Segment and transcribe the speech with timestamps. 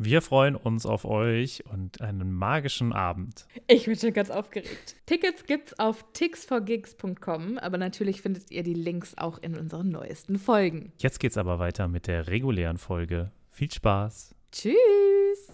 [0.00, 3.46] Wir freuen uns auf euch und einen magischen Abend.
[3.66, 4.94] Ich bin schon ganz aufgeregt.
[5.06, 10.92] Tickets gibt's auf tixforgigs.com, aber natürlich findet ihr die Links auch in unseren neuesten Folgen.
[10.98, 13.32] Jetzt geht's aber weiter mit der regulären Folge.
[13.50, 14.36] Viel Spaß.
[14.52, 15.52] Tschüss.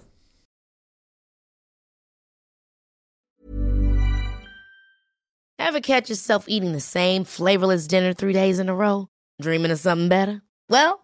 [5.59, 9.09] Ever catch yourself eating the same flavorless dinner three days in a row?
[9.41, 10.43] Dreaming of something better?
[10.69, 11.04] Well,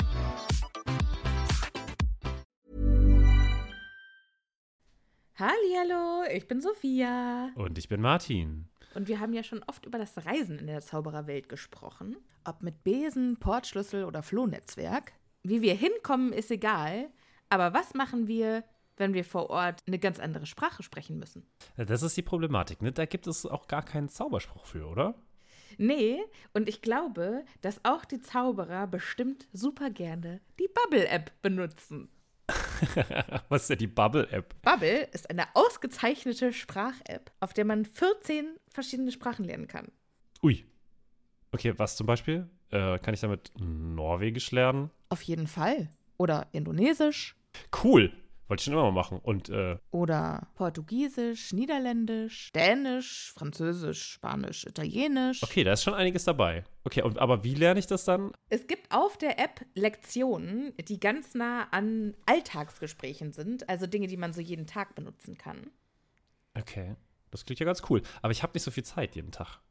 [5.41, 7.49] Hallihallo, ich bin Sophia.
[7.55, 8.69] Und ich bin Martin.
[8.93, 12.15] Und wir haben ja schon oft über das Reisen in der Zaubererwelt gesprochen.
[12.43, 15.13] Ob mit Besen, Portschlüssel oder Flohnetzwerk.
[15.41, 17.09] Wie wir hinkommen, ist egal.
[17.49, 18.63] Aber was machen wir,
[18.97, 21.43] wenn wir vor Ort eine ganz andere Sprache sprechen müssen?
[21.75, 22.91] Das ist die Problematik, ne?
[22.91, 25.15] Da gibt es auch gar keinen Zauberspruch für, oder?
[25.79, 26.21] Nee,
[26.53, 32.09] und ich glaube, dass auch die Zauberer bestimmt super gerne die Bubble-App benutzen.
[33.49, 34.61] Was ist denn die Bubble-App?
[34.61, 39.87] Bubble ist eine ausgezeichnete Sprach-App, auf der man 14 verschiedene Sprachen lernen kann.
[40.43, 40.65] Ui.
[41.51, 42.49] Okay, was zum Beispiel?
[42.69, 44.89] Äh, kann ich damit Norwegisch lernen?
[45.09, 45.89] Auf jeden Fall.
[46.17, 47.35] Oder Indonesisch.
[47.83, 48.13] Cool.
[48.51, 49.17] Wollte ich schon immer mal machen.
[49.19, 55.41] Und, äh, Oder Portugiesisch, Niederländisch, Dänisch, Französisch, Spanisch, Italienisch.
[55.41, 56.65] okay, da ist schon einiges dabei.
[56.83, 58.33] Okay, und, aber wie lerne ich das dann?
[58.49, 64.17] Es gibt auf der App Lektionen, die ganz nah an Alltagsgesprächen sind, also Dinge, die
[64.17, 65.71] man so jeden Tag benutzen kann.
[66.53, 66.97] Okay,
[67.29, 68.01] das klingt ja ganz cool.
[68.21, 69.61] Aber ich habe nicht so viel Zeit jeden Tag.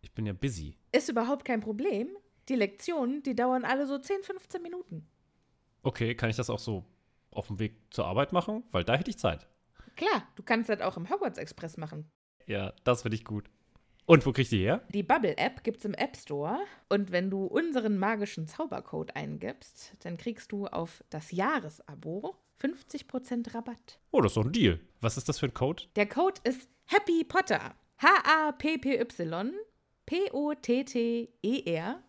[0.00, 0.78] Ich bin ja busy.
[0.92, 2.08] Ist überhaupt kein Problem.
[2.48, 5.06] Die Lektionen, die dauern alle so 10, 15 Minuten.
[5.82, 6.86] Okay, kann ich das auch so
[7.34, 8.62] auf dem Weg zur Arbeit machen?
[8.70, 9.46] Weil da hätte ich Zeit.
[9.96, 12.10] Klar, du kannst das auch im Hogwarts Express machen.
[12.46, 13.48] Ja, das finde ich gut.
[14.06, 14.82] Und wo krieg ich die her?
[14.90, 16.58] Die Bubble-App gibt's im App Store
[16.90, 23.98] und wenn du unseren magischen Zaubercode eingibst, dann kriegst du auf das Jahresabo 50% Rabatt.
[24.10, 24.78] Oh, das ist doch ein Deal.
[25.00, 25.84] Was ist das für ein Code?
[25.96, 27.74] Der Code ist Happy Potter.
[27.98, 29.54] H-A-P-P-Y
[30.06, 32.02] P-O-T-T-E-R.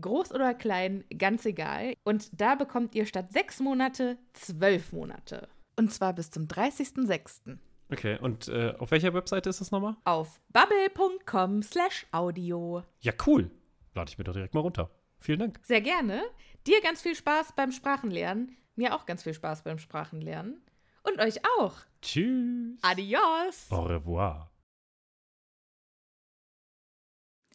[0.00, 1.94] Groß oder klein, ganz egal.
[2.04, 5.48] Und da bekommt ihr statt sechs Monate zwölf Monate.
[5.76, 7.58] Und zwar bis zum 30.06.
[7.90, 9.96] Okay, und äh, auf welcher Webseite ist das nochmal?
[10.04, 12.82] Auf bubble.com slash audio.
[13.00, 13.50] Ja, cool.
[13.94, 14.90] Lade ich mir doch direkt mal runter.
[15.18, 15.60] Vielen Dank.
[15.62, 16.22] Sehr gerne.
[16.66, 18.56] Dir ganz viel Spaß beim Sprachenlernen.
[18.76, 20.62] Mir auch ganz viel Spaß beim Sprachenlernen.
[21.02, 21.74] Und euch auch.
[22.00, 22.78] Tschüss.
[22.82, 23.70] Adios.
[23.70, 24.51] Au revoir.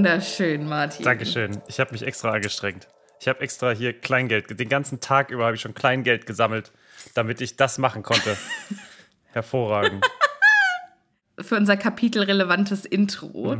[0.00, 1.04] Wunderschön, Martin.
[1.04, 1.60] Dankeschön.
[1.68, 2.88] Ich habe mich extra angestrengt.
[3.20, 6.72] Ich habe extra hier Kleingeld, den ganzen Tag über habe ich schon Kleingeld gesammelt,
[7.12, 8.34] damit ich das machen konnte.
[9.32, 10.02] Hervorragend.
[11.38, 13.58] Für unser kapitelrelevantes Intro.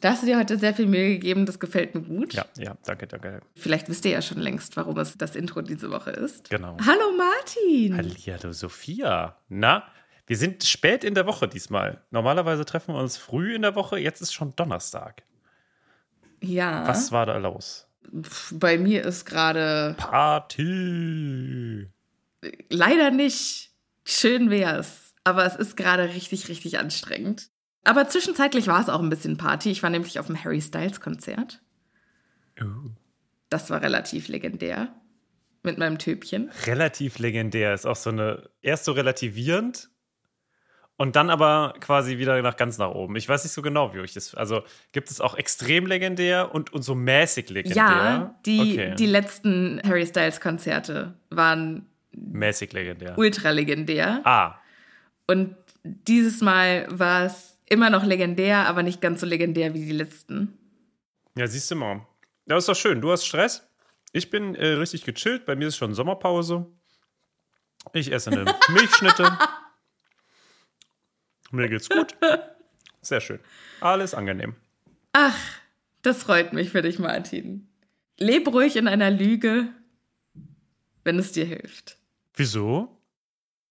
[0.00, 2.34] Da hast du dir heute sehr viel Mühe gegeben, das gefällt mir gut.
[2.34, 3.40] Ja, ja, danke, danke.
[3.56, 6.50] Vielleicht wisst ihr ja schon längst, warum es das Intro diese Woche ist.
[6.50, 6.76] Genau.
[6.86, 7.96] Hallo Martin.
[7.96, 9.36] Hallihallo, Sophia.
[9.48, 9.82] Na,
[10.28, 12.00] wir sind spät in der Woche diesmal.
[12.12, 15.24] Normalerweise treffen wir uns früh in der Woche, jetzt ist schon Donnerstag.
[16.42, 16.86] Ja.
[16.86, 17.86] Was war da los?
[18.52, 21.88] Bei mir ist gerade Party.
[22.68, 23.70] leider nicht.
[24.04, 25.14] Schön wär's.
[25.22, 27.50] Aber es ist gerade richtig, richtig anstrengend.
[27.84, 29.70] Aber zwischenzeitlich war es auch ein bisschen Party.
[29.70, 31.62] Ich war nämlich auf dem Harry Styles Konzert.
[32.60, 32.90] Uh.
[33.48, 34.94] Das war relativ legendär.
[35.62, 36.50] Mit meinem Töpchen.
[36.66, 39.90] Relativ legendär ist auch so eine, erst so relativierend
[41.00, 43.16] Und dann aber quasi wieder nach ganz nach oben.
[43.16, 44.34] Ich weiß nicht so genau, wie euch das.
[44.34, 47.82] Also gibt es auch extrem legendär und, und so mäßig legendär?
[47.82, 48.94] Ja, die, okay.
[48.96, 53.16] die letzten Harry Styles Konzerte waren mäßig legendär.
[53.16, 54.20] Ultra legendär.
[54.24, 54.60] Ah.
[55.26, 59.92] Und dieses Mal war es immer noch legendär, aber nicht ganz so legendär wie die
[59.92, 60.58] letzten.
[61.34, 62.06] Ja, siehst du mal.
[62.44, 63.00] Ja, ist doch schön.
[63.00, 63.66] Du hast Stress.
[64.12, 65.46] Ich bin äh, richtig gechillt.
[65.46, 66.66] Bei mir ist schon Sommerpause.
[67.94, 69.32] Ich esse eine Milchschnitte.
[71.50, 72.16] Mir geht's gut.
[73.02, 73.40] Sehr schön.
[73.80, 74.54] Alles angenehm.
[75.12, 75.38] Ach,
[76.02, 77.68] das freut mich für dich, Martin.
[78.18, 79.68] Leb ruhig in einer Lüge,
[81.04, 81.98] wenn es dir hilft.
[82.34, 82.96] Wieso?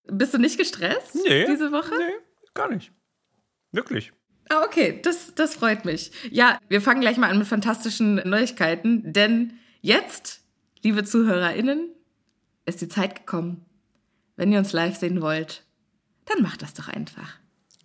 [0.05, 1.95] Bist du nicht gestresst nee, diese Woche?
[1.95, 2.13] Nee,
[2.53, 2.91] gar nicht.
[3.71, 4.11] Wirklich.
[4.49, 6.11] Ah, okay, das, das freut mich.
[6.31, 10.41] Ja, wir fangen gleich mal an mit fantastischen Neuigkeiten, denn jetzt,
[10.81, 11.93] liebe ZuhörerInnen,
[12.65, 13.65] ist die Zeit gekommen.
[14.35, 15.65] Wenn ihr uns live sehen wollt,
[16.25, 17.38] dann macht das doch einfach.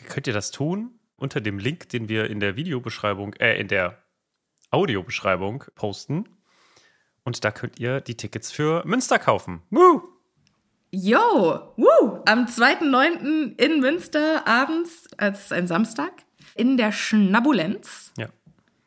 [0.08, 0.98] Könnt ihr das tun?
[1.16, 4.02] Unter dem Link, den wir in der Videobeschreibung, äh, in der
[4.70, 6.28] Audiobeschreibung posten.
[7.24, 9.62] Und da könnt ihr die Tickets für Münster kaufen.
[9.70, 10.02] Woo!
[10.90, 11.72] Yo!
[11.76, 12.22] Woo!
[12.26, 13.58] Am 2.9.
[13.58, 16.12] in Münster abends, als ein Samstag,
[16.54, 18.12] in der Schnabulenz.
[18.18, 18.28] Ja.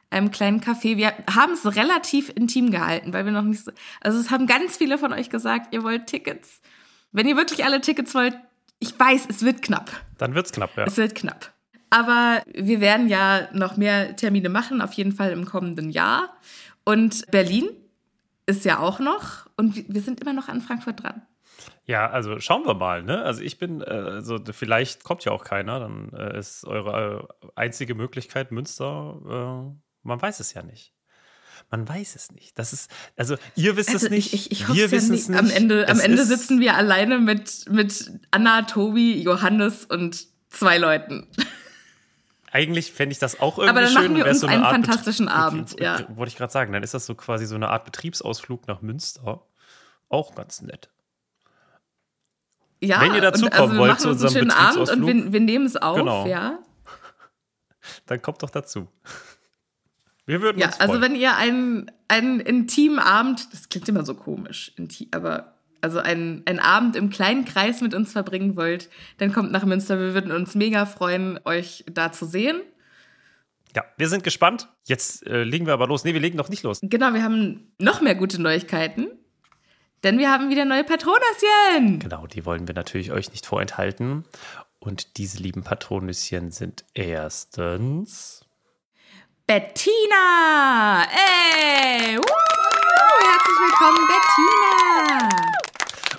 [0.09, 0.95] Einem kleinen Café.
[0.95, 3.71] Wir haben es relativ intim gehalten, weil wir noch nicht so.
[3.99, 6.61] Also, es haben ganz viele von euch gesagt, ihr wollt Tickets.
[7.11, 8.37] Wenn ihr wirklich alle Tickets wollt,
[8.79, 9.91] ich weiß, es wird knapp.
[10.17, 10.85] Dann wird's knapp, ja.
[10.85, 11.53] Es wird knapp.
[11.89, 16.37] Aber wir werden ja noch mehr Termine machen, auf jeden Fall im kommenden Jahr.
[16.83, 17.69] Und Berlin
[18.45, 19.47] ist ja auch noch.
[19.55, 21.21] Und wir sind immer noch an Frankfurt dran.
[21.85, 23.03] Ja, also schauen wir mal.
[23.03, 23.23] Ne?
[23.23, 25.79] Also ich bin, äh, also vielleicht kommt ja auch keiner.
[25.79, 29.73] Dann äh, ist eure äh, einzige Möglichkeit Münster.
[30.03, 30.93] Man weiß es ja nicht.
[31.69, 32.57] Man weiß es nicht.
[32.57, 34.33] Das ist, also ihr wisst also es nicht.
[34.33, 35.37] Ich, ich, ich wir wissen ja es nicht.
[35.39, 41.27] Am Ende, am Ende sitzen wir alleine mit, mit Anna, Tobi, Johannes und zwei Leuten.
[42.51, 44.13] Eigentlich fände ich das auch irgendwie Aber dann schön.
[44.13, 45.75] machen wir uns so einen Art fantastischen Bet Abend.
[45.79, 46.07] Ja.
[46.15, 46.71] Wollte ich gerade sagen.
[46.71, 49.45] Dann ist das so quasi so eine Art Betriebsausflug nach Münster.
[50.07, 50.89] Auch ganz nett.
[52.79, 55.39] Ja, Wenn ihr dazu kommen also wollt zu unserem schönen Betriebsausflug, Abend und wir, wir
[55.41, 56.25] nehmen es auf, Genau.
[56.27, 56.59] ja.
[58.05, 58.87] dann kommt doch dazu.
[60.27, 61.01] Wir würden Ja, uns also freuen.
[61.13, 66.44] wenn ihr einen, einen intimen Abend, das klingt immer so komisch, intim, aber also einen,
[66.45, 68.89] einen Abend im kleinen Kreis mit uns verbringen wollt,
[69.19, 70.00] dann kommt nach Münster.
[70.00, 72.62] Wir würden uns mega freuen, euch da zu sehen.
[73.75, 74.68] ja, wir sind gespannt.
[74.85, 76.03] Jetzt äh, legen wir aber los.
[76.03, 76.80] Nee, wir legen noch nicht los.
[76.81, 79.07] Genau, wir haben noch mehr gute Neuigkeiten,
[80.03, 82.00] denn wir haben wieder neue Patronäschen.
[82.00, 84.25] Genau, die wollen wir natürlich euch nicht vorenthalten.
[84.80, 88.41] Und diese lieben Patronüschen sind erstens.
[89.47, 91.07] Bettina!
[91.09, 92.17] Ey!
[92.17, 92.23] Woo!
[93.23, 95.29] Herzlich willkommen, Bettina!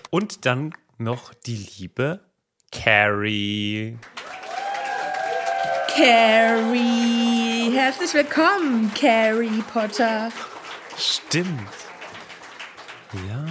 [0.09, 2.21] Und dann noch die liebe
[2.73, 3.99] Carrie.
[5.95, 7.71] Carrie!
[7.75, 10.33] Herzlich willkommen, Carrie Potter.
[10.97, 11.69] Stimmt.
[13.29, 13.45] Ja,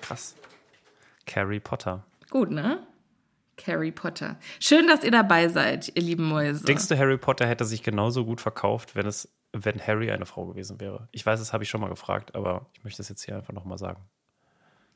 [0.00, 0.34] krass.
[1.26, 2.04] Carrie Potter.
[2.30, 2.86] Gut, ne?
[3.66, 4.36] Harry Potter.
[4.58, 6.64] Schön, dass ihr dabei seid, ihr lieben Mäuse.
[6.64, 10.46] Denkst du, Harry Potter hätte sich genauso gut verkauft, wenn es, wenn Harry eine Frau
[10.46, 11.08] gewesen wäre?
[11.12, 13.52] Ich weiß, das habe ich schon mal gefragt, aber ich möchte es jetzt hier einfach
[13.52, 14.00] nochmal sagen.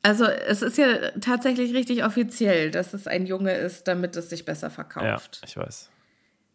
[0.03, 4.45] Also, es ist ja tatsächlich richtig offiziell, dass es ein Junge ist, damit es sich
[4.45, 5.41] besser Ja, verkauft.
[5.45, 5.89] ich weiß.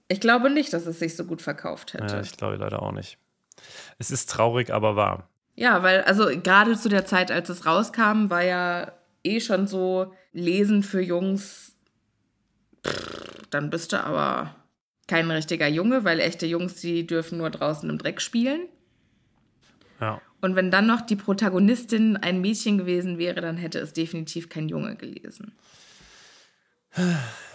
[0.07, 2.15] Ich glaube nicht, dass es sich so gut verkauft hätte.
[2.17, 3.19] Ja, ich glaube leider auch nicht.
[3.99, 5.29] Es ist traurig, aber wahr.
[5.57, 8.93] Ja, weil, also gerade zu der Zeit, als es rauskam, war ja
[9.25, 11.70] eh schon so Lesen für Jungs.
[12.87, 14.55] Pff, dann bist du aber
[15.07, 18.69] kein richtiger Junge, weil echte Jungs, die dürfen nur draußen im Dreck spielen.
[20.01, 20.21] Ja.
[20.41, 24.69] Und wenn dann noch die Protagonistin ein Mädchen gewesen wäre, dann hätte es definitiv kein
[24.69, 25.53] Junge gelesen.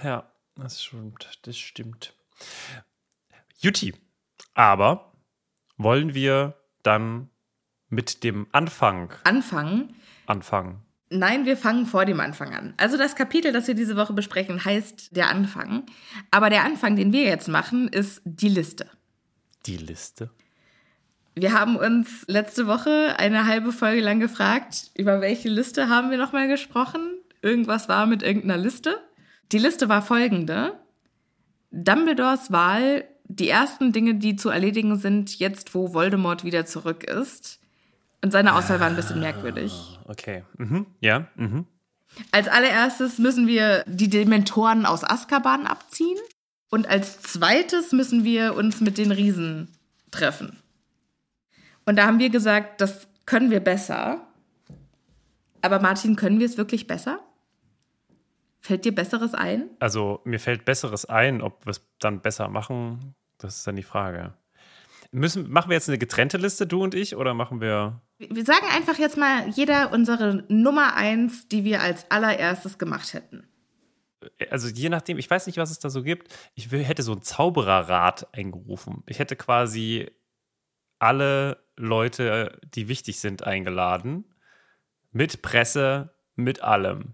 [0.03, 1.39] Ja, das stimmt.
[1.43, 2.13] Das stimmt.
[3.59, 3.93] Juti.
[4.53, 5.13] Aber
[5.77, 7.29] wollen wir dann
[7.89, 9.95] mit dem Anfang Anfangen.
[10.27, 10.84] anfangen?
[11.09, 12.73] Nein, wir fangen vor dem Anfang an.
[12.77, 15.83] Also das Kapitel, das wir diese Woche besprechen, heißt der Anfang.
[16.31, 18.89] Aber der Anfang, den wir jetzt machen, ist die Liste.
[19.65, 20.31] Die Liste.
[21.35, 26.17] Wir haben uns letzte Woche eine halbe Folge lang gefragt, über welche Liste haben wir
[26.17, 27.01] nochmal gesprochen.
[27.41, 28.97] Irgendwas war mit irgendeiner Liste.
[29.51, 30.79] Die Liste war folgende.
[31.71, 37.59] Dumbledores Wahl, die ersten Dinge, die zu erledigen sind, jetzt wo Voldemort wieder zurück ist.
[38.21, 39.99] Und seine Auswahl war ein bisschen merkwürdig.
[40.05, 40.43] Okay.
[40.57, 40.87] Mhm.
[40.99, 41.27] Ja.
[41.35, 41.65] Mhm.
[42.31, 46.17] Als allererstes müssen wir die Dementoren aus Azkaban abziehen.
[46.69, 49.69] Und als zweites müssen wir uns mit den Riesen
[50.11, 50.61] treffen.
[51.85, 54.21] Und da haben wir gesagt, das können wir besser.
[55.61, 57.19] Aber Martin, können wir es wirklich besser?
[58.59, 59.69] Fällt dir Besseres ein?
[59.79, 63.83] Also mir fällt Besseres ein, ob wir es dann besser machen, das ist dann die
[63.83, 64.33] Frage.
[65.15, 68.01] Müssen, machen wir jetzt eine getrennte Liste, du und ich, oder machen wir.
[68.17, 73.47] Wir sagen einfach jetzt mal jeder unsere Nummer eins, die wir als allererstes gemacht hätten.
[74.49, 76.33] Also je nachdem, ich weiß nicht, was es da so gibt.
[76.55, 79.03] Ich hätte so ein Zaubererrat eingerufen.
[79.07, 80.11] Ich hätte quasi
[80.99, 84.25] alle Leute, die wichtig sind, eingeladen.
[85.11, 87.13] Mit Presse, mit allem.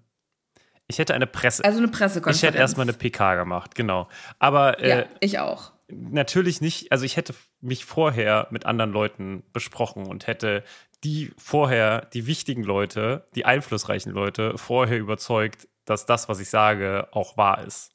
[0.88, 1.64] Ich hätte eine Presse.
[1.64, 2.38] Also eine Pressekonferenz.
[2.38, 4.10] Ich hätte erstmal eine PK gemacht, genau.
[4.40, 5.74] Aber äh, ja, ich auch.
[5.92, 10.64] Natürlich nicht, also ich hätte mich vorher mit anderen Leuten besprochen und hätte
[11.04, 17.08] die vorher, die wichtigen Leute, die einflussreichen Leute, vorher überzeugt, dass das, was ich sage,
[17.12, 17.92] auch wahr ist.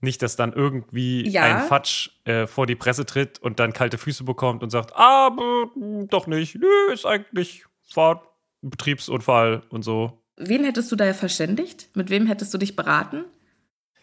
[0.00, 1.42] Nicht, dass dann irgendwie Ja.
[1.42, 5.70] ein Fatsch äh, vor die Presse tritt und dann kalte Füße bekommt und sagt, aber
[6.08, 8.22] doch nicht, nö, ist eigentlich war
[8.62, 10.22] ein Betriebsunfall und so.
[10.36, 11.88] Wen hättest du da verständigt?
[11.94, 13.24] Mit wem hättest du dich beraten?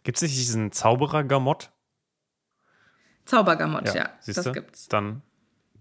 [0.03, 1.71] Gibt es nicht diesen Zauberer-Gamott?
[3.25, 4.09] Zaubergamott, ja.
[4.19, 4.43] siehste?
[4.43, 4.87] das gibt's.
[4.87, 5.21] Dann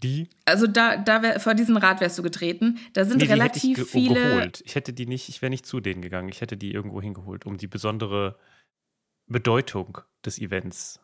[0.03, 0.29] die.
[0.45, 2.79] Also da, da wär, vor diesen Rat wärst du getreten.
[2.93, 4.13] Da sind Nee, hätte ich relativ ge viele.
[4.29, 4.61] geholt.
[4.65, 6.29] Ich hätte die nicht, ich wäre nicht zu denen gegangen.
[6.29, 8.37] Ich hätte die irgendwo hingeholt, um die besondere
[9.27, 10.99] Bedeutung des Events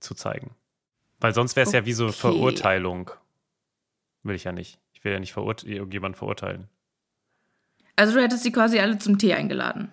[0.00, 0.54] zu zeigen.
[1.20, 2.20] Weil sonst wäre es ja wie so eine Okay.
[2.20, 3.10] Verurteilung.
[4.22, 4.78] Will ich ja nicht.
[4.92, 6.68] Ich will ja nicht verurt irgendjemanden verurteilen.
[7.96, 9.90] Also du hättest die quasi alle zum Tee eingeladen.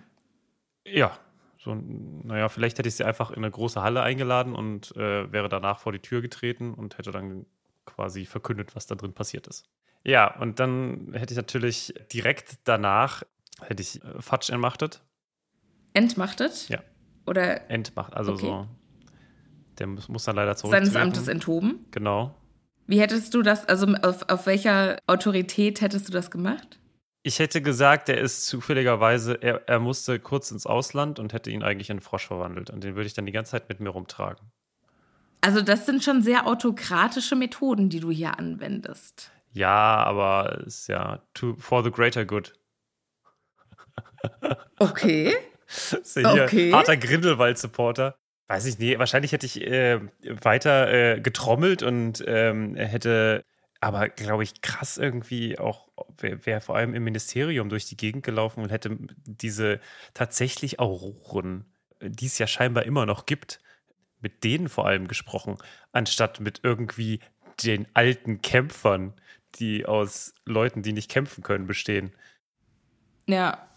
[0.84, 1.16] Ja.
[1.62, 5.48] So, naja, vielleicht hätte ich sie einfach in eine große Halle eingeladen und äh, wäre
[5.48, 7.46] danach vor die Tür getreten und hätte dann
[7.86, 9.64] quasi verkündet, was da drin passiert ist.
[10.04, 13.22] Ja, und dann hätte ich natürlich direkt danach
[13.60, 15.02] hätte ich äh, Fatsch entmachtet.
[15.94, 16.68] Entmachtet?
[16.68, 16.80] Ja.
[17.26, 18.46] Oder Entmacht, also Okay.
[18.46, 18.66] so.
[19.78, 20.92] Der muss, muss dann leider zurücktreten.
[20.92, 21.86] seines Amtes enthoben?
[21.92, 22.34] Genau.
[22.86, 26.78] Wie hättest du das, also auf, auf welcher Autorität hättest du das gemacht?
[27.22, 31.62] Ich hätte gesagt, er ist zufälligerweise, er, er musste kurz ins Ausland und hätte ihn
[31.62, 32.70] eigentlich in einen Frosch verwandelt.
[32.70, 34.50] Und den würde ich dann die ganze Zeit mit mir rumtragen.
[35.40, 39.30] Also das sind schon sehr autokratische Methoden, die du hier anwendest.
[39.52, 42.54] Ja, aber ist ja to, for the greater good.
[44.78, 45.32] Okay.
[45.66, 46.72] ist ja hier Okay.
[46.72, 48.16] harter Grindelwald-Supporter.
[48.48, 53.44] Weiß ich nicht, wahrscheinlich hätte ich äh, weiter äh, getrommelt und ähm, hätte,
[53.80, 58.24] aber glaube ich, krass irgendwie auch, wäre wär vor allem im Ministerium durch die Gegend
[58.24, 59.80] gelaufen und hätte diese
[60.14, 61.64] tatsächlich Auroren,
[62.00, 63.60] die es ja scheinbar immer noch gibt,
[64.20, 65.58] mit denen vor allem gesprochen,
[65.92, 67.20] anstatt mit irgendwie
[67.62, 69.14] den alten Kämpfern,
[69.56, 72.12] die aus Leuten, die nicht kämpfen können, bestehen.
[73.26, 73.68] Ja.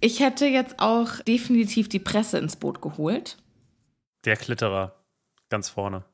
[0.00, 3.36] Ich hätte jetzt auch definitiv die Presse ins Boot geholt.
[4.24, 4.96] Der Klitterer,
[5.48, 6.04] ganz vorne.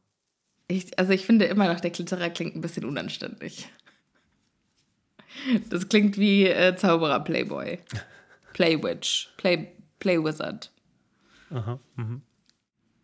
[0.67, 3.71] Ich, also ich finde immer noch, der Klitterer klingt ein bisschen unanständig.
[5.71, 7.78] Das klingt wie äh, Zauberer Playboy.
[8.52, 9.30] Playwitch.
[9.37, 9.68] Play,
[10.00, 10.71] Playwizard.
[11.50, 12.23] Aha, mhm.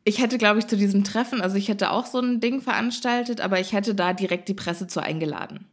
[0.04, 3.40] Ich hätte, glaube ich, zu diesem Treffen, also ich hätte auch so ein Ding veranstaltet,
[3.40, 5.66] aber ich hätte da direkt die Presse zu eingeladen.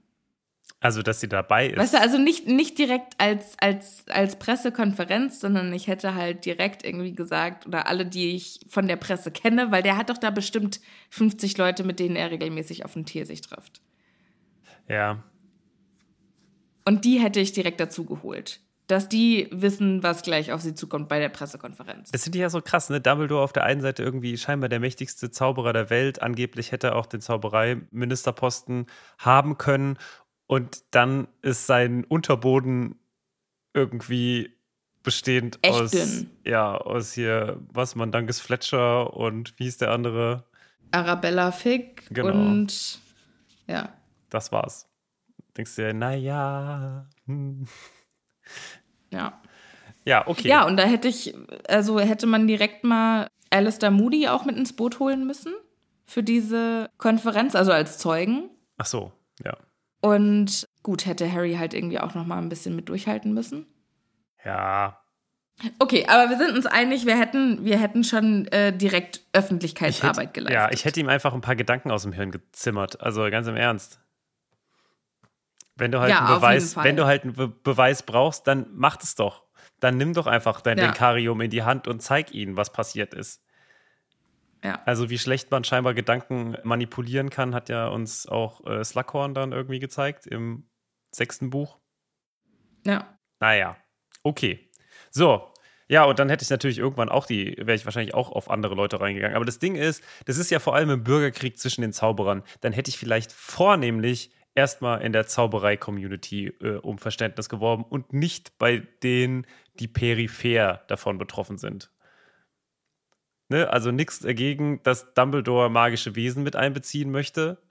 [0.80, 1.78] Also, dass sie dabei ist.
[1.78, 6.84] Weißt du, also nicht, nicht direkt als, als, als Pressekonferenz, sondern ich hätte halt direkt
[6.84, 10.32] irgendwie gesagt, oder alle, die ich von der Presse kenne, weil der hat doch da
[10.32, 10.80] bestimmt
[11.12, 13.82] 50 Leute, mit denen er regelmäßig auf dem Tier sich trifft.
[14.88, 15.24] Ja,
[16.86, 18.60] Und die hätte ich direkt dazu geholt.
[18.88, 22.12] Dass die wissen, was gleich auf sie zukommt bei der Pressekonferenz.
[22.12, 23.00] Das finde ich ja so krass, ne?
[23.00, 26.22] Dumbledore auf der einen Seite irgendwie scheinbar der mächtigste Zauberer der Welt.
[26.22, 29.98] Angeblich hätte er auch den Zaubereiministerposten haben können.
[30.48, 33.00] Und dann ist sein Unterboden
[33.74, 34.52] irgendwie
[35.04, 36.30] bestehend Echt aus, dünn.
[36.46, 40.44] ja, aus hier, was, Mandanges Fletcher und wie hieß der andere?
[40.92, 42.34] Arabella Fick Genau.
[42.34, 43.00] und
[43.68, 43.94] ja.
[44.30, 44.88] Das war's.
[45.58, 47.08] Denkst du dir, naja.
[47.26, 47.68] Hm.
[49.12, 49.42] Ja.
[50.06, 50.48] Ja, okay.
[50.48, 51.36] Ja, und da hätte ich,
[51.68, 55.54] also hätte man direkt mal Alistair Moody auch mit ins Boot holen müssen
[56.06, 58.50] für diese Konferenz, also als Zeugen.
[58.78, 59.12] Ach so,
[59.44, 59.56] ja.
[60.02, 63.68] Und gut, hätte Harry halt irgendwie auch noch mal ein bisschen mit durchhalten müssen.
[64.44, 65.02] Ja,
[65.80, 70.30] Okay, aber wir sind uns einig, wir hätten, wir hätten schon äh, direkt Ich Öffentlichkeitsarbeit
[70.30, 70.60] hätte, geleistet.
[70.60, 73.02] Ja, ich hätte ihm einfach ein paar Gedanken aus dem Hirn gezimmert.
[73.02, 74.00] Also ganz im Ernst.
[75.82, 79.02] Wenn du halt Ja, einen Beweis, wenn du halt einen Be Beweis brauchst, dann mach
[79.02, 79.44] es doch.
[79.80, 80.86] Dann nimm doch einfach dein Ja.
[80.86, 83.44] Denkarium in die Hand und zeig ihnen, was passiert ist.
[84.64, 84.80] Ja.
[84.86, 89.54] Also wie schlecht man scheinbar Gedanken manipulieren kann, hat ja uns auch äh, Slughorn dann
[89.54, 90.70] irgendwie gezeigt im
[91.12, 91.80] sechsten Buch.
[92.86, 93.18] ja.
[93.40, 93.76] Naja,
[94.22, 94.70] okay.
[95.10, 95.52] So,
[95.88, 98.76] ja, und dann hätte ich natürlich irgendwann auch die, wäre ich wahrscheinlich auch auf andere
[98.76, 99.36] Leute reingegangen.
[99.36, 102.44] Aber das Ding ist, das ist ja vor allem im Bürgerkrieg zwischen den Zauberern.
[102.62, 108.58] Dann hätte ich vielleicht vornehmlich erstmal in der Zauberei-Community äh, um Verständnis geworben und nicht
[108.58, 109.46] bei denen,
[109.80, 111.92] die peripher davon betroffen sind.
[113.50, 113.70] Ne?
[113.70, 117.62] Also nichts dagegen, dass Dumbledore magische Wesen mit einbeziehen möchte.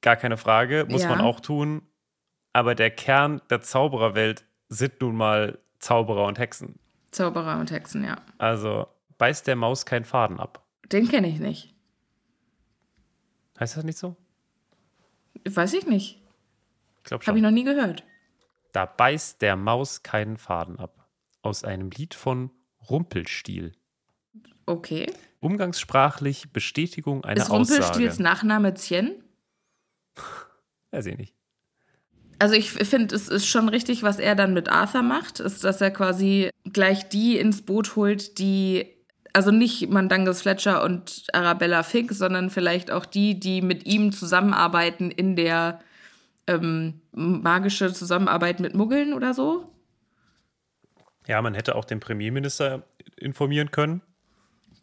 [0.00, 1.10] Gar keine Frage, muss Ja.
[1.10, 1.82] man auch tun.
[2.52, 6.78] Aber der Kern der Zaubererwelt sind nun mal Zauberer und Hexen.
[7.12, 8.16] Zauberer und Hexen, ja.
[8.38, 8.86] Also
[9.18, 10.64] beißt der Maus keinen Faden ab.
[10.90, 11.74] Den kenne ich nicht.
[13.58, 14.16] Heißt das nicht so?
[15.44, 16.20] Weiß ich nicht.
[16.98, 18.04] Ich glaube Habe ich noch nie gehört.
[18.72, 21.08] Da beißt der Maus keinen Faden ab.
[21.42, 22.50] Aus einem Lied von
[22.88, 23.72] Rumpelstiel.
[24.66, 25.12] Okay.
[25.40, 28.22] Umgangssprachlich Bestätigung einer Ist Aussage.
[28.22, 29.24] Nachname Tien?
[30.90, 31.34] Weiß ich nicht.
[32.38, 35.80] Also ich finde, es ist schon richtig, was er dann mit Arthur macht, ist, dass
[35.82, 38.86] er quasi gleich die ins Boot holt, die,
[39.32, 45.10] also nicht Mandangus Fletcher und Arabella Fink, sondern vielleicht auch die, die mit ihm zusammenarbeiten
[45.10, 45.80] in der
[46.46, 49.72] ähm, magische Zusammenarbeit mit Muggeln oder so.
[51.26, 52.82] Ja, man hätte auch den Premierminister
[53.16, 54.02] informieren können.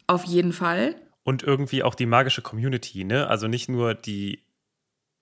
[0.06, 0.94] Auf jeden Fall.
[1.24, 3.28] Und irgendwie auch die magische Community, ne?
[3.28, 4.44] Also nicht nur die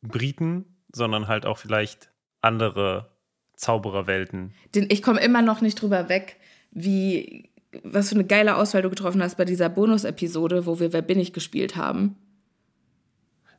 [0.02, 2.10] Briten, sondern halt auch vielleicht
[2.42, 3.10] andere
[3.56, 4.54] Zaubererwelten.
[4.74, 6.36] Den, ich komme immer noch nicht drüber weg,
[6.70, 7.50] wie,
[7.84, 11.18] was für eine geile Auswahl du getroffen hast bei dieser Bonus-Episode, wo wir Wer bin
[11.18, 12.16] ich gespielt haben.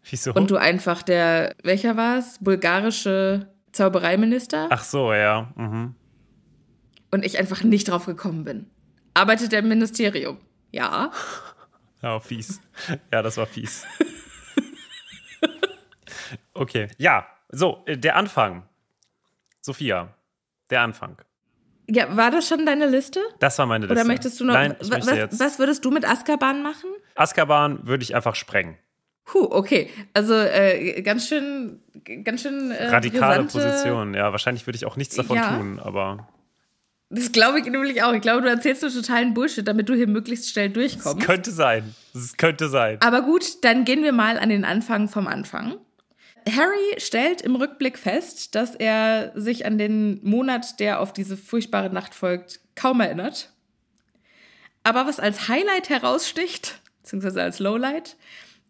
[0.09, 0.33] Wieso?
[0.33, 2.37] Und du einfach der, welcher war es?
[2.39, 4.67] Bulgarische Zaubereiminister.
[4.69, 5.51] Ach so, ja.
[5.55, 5.95] Mhm.
[7.11, 8.67] Und ich einfach nicht drauf gekommen bin.
[9.13, 10.37] Arbeitet er im Ministerium?
[10.71, 11.11] Ja.
[12.03, 12.61] Ja, fies.
[13.11, 13.83] Ja, das war fies.
[16.53, 17.27] Okay, ja.
[17.49, 18.63] So, äh, der Anfang.
[19.61, 20.13] Sophia,
[20.69, 21.21] der Anfang.
[21.89, 23.21] Ja, war das schon deine Liste?
[23.39, 23.93] Das war meine Liste.
[24.01, 24.53] Oder möchtest du noch.
[24.53, 25.39] Nein, ich was, jetzt.
[25.39, 26.89] was würdest du mit Azkaban machen?
[27.15, 28.77] Azkaban würde ich einfach sprengen.
[29.23, 29.89] Puh, okay.
[30.13, 31.81] Also äh, ganz schön,
[32.23, 32.71] ganz schön.
[32.71, 34.13] Äh, Radikale brisante- Position.
[34.13, 35.57] Ja, wahrscheinlich würde ich auch nichts davon Ja.
[35.57, 36.27] tun, aber
[37.09, 38.13] Das glaube ich nämlich auch.
[38.13, 41.25] Ich glaube, du erzählst nur totalen Bullshit, damit du hier möglichst schnell durchkommst.
[41.25, 41.95] könnte sein.
[42.13, 42.97] Es könnte sein.
[43.01, 45.75] Aber gut, dann gehen wir mal an den Anfang vom Anfang.
[46.47, 51.89] Harry stellt im Rückblick fest, dass er sich an den Monat, der auf diese furchtbare
[51.89, 53.51] Nacht folgt, kaum erinnert.
[54.83, 58.15] Aber was als Highlight heraussticht, beziehungsweise als Lowlight,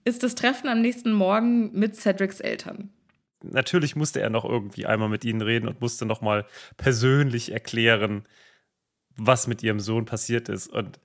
[0.03, 2.89] ist das Treffen am nächsten Morgen mit Cedrics Eltern.
[3.43, 6.45] Natürlich musste er noch irgendwie einmal mit ihnen reden und musste noch mal
[6.77, 8.27] persönlich erklären,
[9.15, 10.67] was mit ihrem Sohn passiert ist.
[10.67, 10.99] Und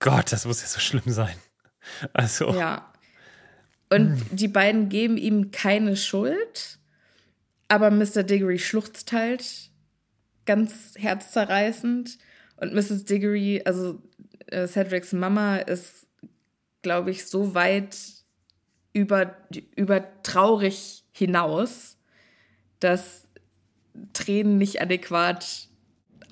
[0.00, 1.36] Gott, das muss ja so schlimm sein.
[2.12, 2.91] Also, Ja.
[3.92, 6.78] Und die beiden geben ihm keine Schuld,
[7.68, 8.22] aber Mr.
[8.22, 9.70] Diggory schluchzt halt
[10.46, 12.16] ganz herzzerreißend.
[12.56, 13.04] Und Mrs.
[13.04, 14.00] Diggory, also
[14.46, 16.06] äh, Cedrics Mama, ist,
[16.80, 17.98] glaube ich, so weit
[18.94, 19.36] über,
[19.76, 21.98] über traurig hinaus,
[22.80, 23.26] dass
[24.14, 25.68] Tränen nicht adäquat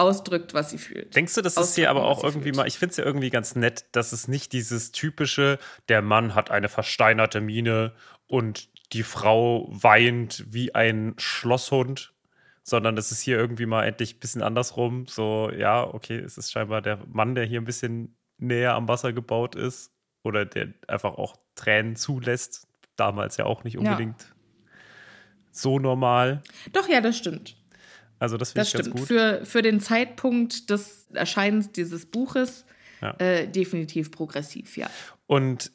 [0.01, 1.15] ausdrückt, was sie fühlt.
[1.15, 2.57] Denkst du, das ist hier aber auch irgendwie fühlt.
[2.57, 5.59] mal, ich finde es ja irgendwie ganz nett, dass es nicht dieses typische,
[5.89, 7.93] der Mann hat eine versteinerte Miene
[8.27, 12.13] und die Frau weint wie ein Schlosshund,
[12.63, 15.07] sondern das ist hier irgendwie mal endlich ein bisschen andersrum.
[15.07, 19.13] So, ja, okay, es ist scheinbar der Mann, der hier ein bisschen näher am Wasser
[19.13, 22.67] gebaut ist oder der einfach auch Tränen zulässt.
[22.97, 24.35] Damals ja auch nicht unbedingt
[25.51, 26.43] so normal.
[26.73, 27.57] Doch, ja, das stimmt.
[28.21, 28.97] Also, das finde ich ganz stimmt.
[29.01, 29.09] gut.
[29.09, 32.65] Für, für den Zeitpunkt des Erscheinens dieses Buches
[33.01, 33.17] Ja.
[33.19, 34.89] äh, definitiv progressiv, ja.
[35.27, 35.73] Und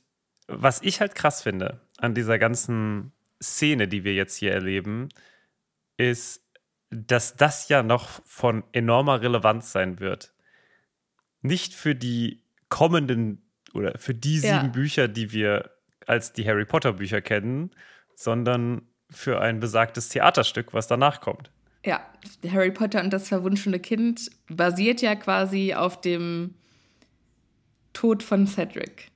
[0.48, 5.10] was ich halt krass finde an dieser ganzen Szene, die wir jetzt hier erleben,
[5.98, 6.42] ist,
[6.92, 10.34] dass das ja noch von enormer Relevanz sein wird.
[11.42, 13.42] Nicht für die kommenden
[13.74, 14.60] oder für die Ja.
[14.60, 15.72] sieben Bücher, die wir
[16.08, 17.72] als die Harry Potter Bücher kennen,
[18.16, 21.52] sondern für ein besagtes Theaterstück, was danach kommt.
[21.86, 22.02] Ja,
[22.50, 26.56] Harry Potter und das verwunschene Kind basiert ja quasi auf dem
[27.94, 29.12] Tod von Cedric.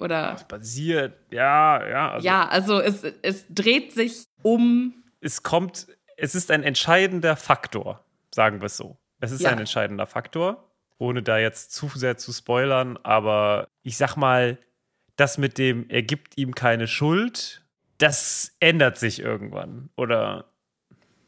[0.00, 2.10] Oder Basiert, ja, ja.
[2.12, 4.92] Also ja, also es, es dreht sich um.
[5.20, 8.04] es kommt, es ist ein entscheidender Faktor,
[8.34, 8.98] sagen wir es so.
[9.20, 9.50] Es ist Ja.
[9.50, 14.58] ein entscheidender Faktor, ohne da jetzt zu sehr zu spoilern, aber ich sag mal,
[15.16, 17.64] das mit dem, er gibt ihm keine Schuld,
[17.98, 19.90] das ändert sich irgendwann.
[19.96, 20.52] Oder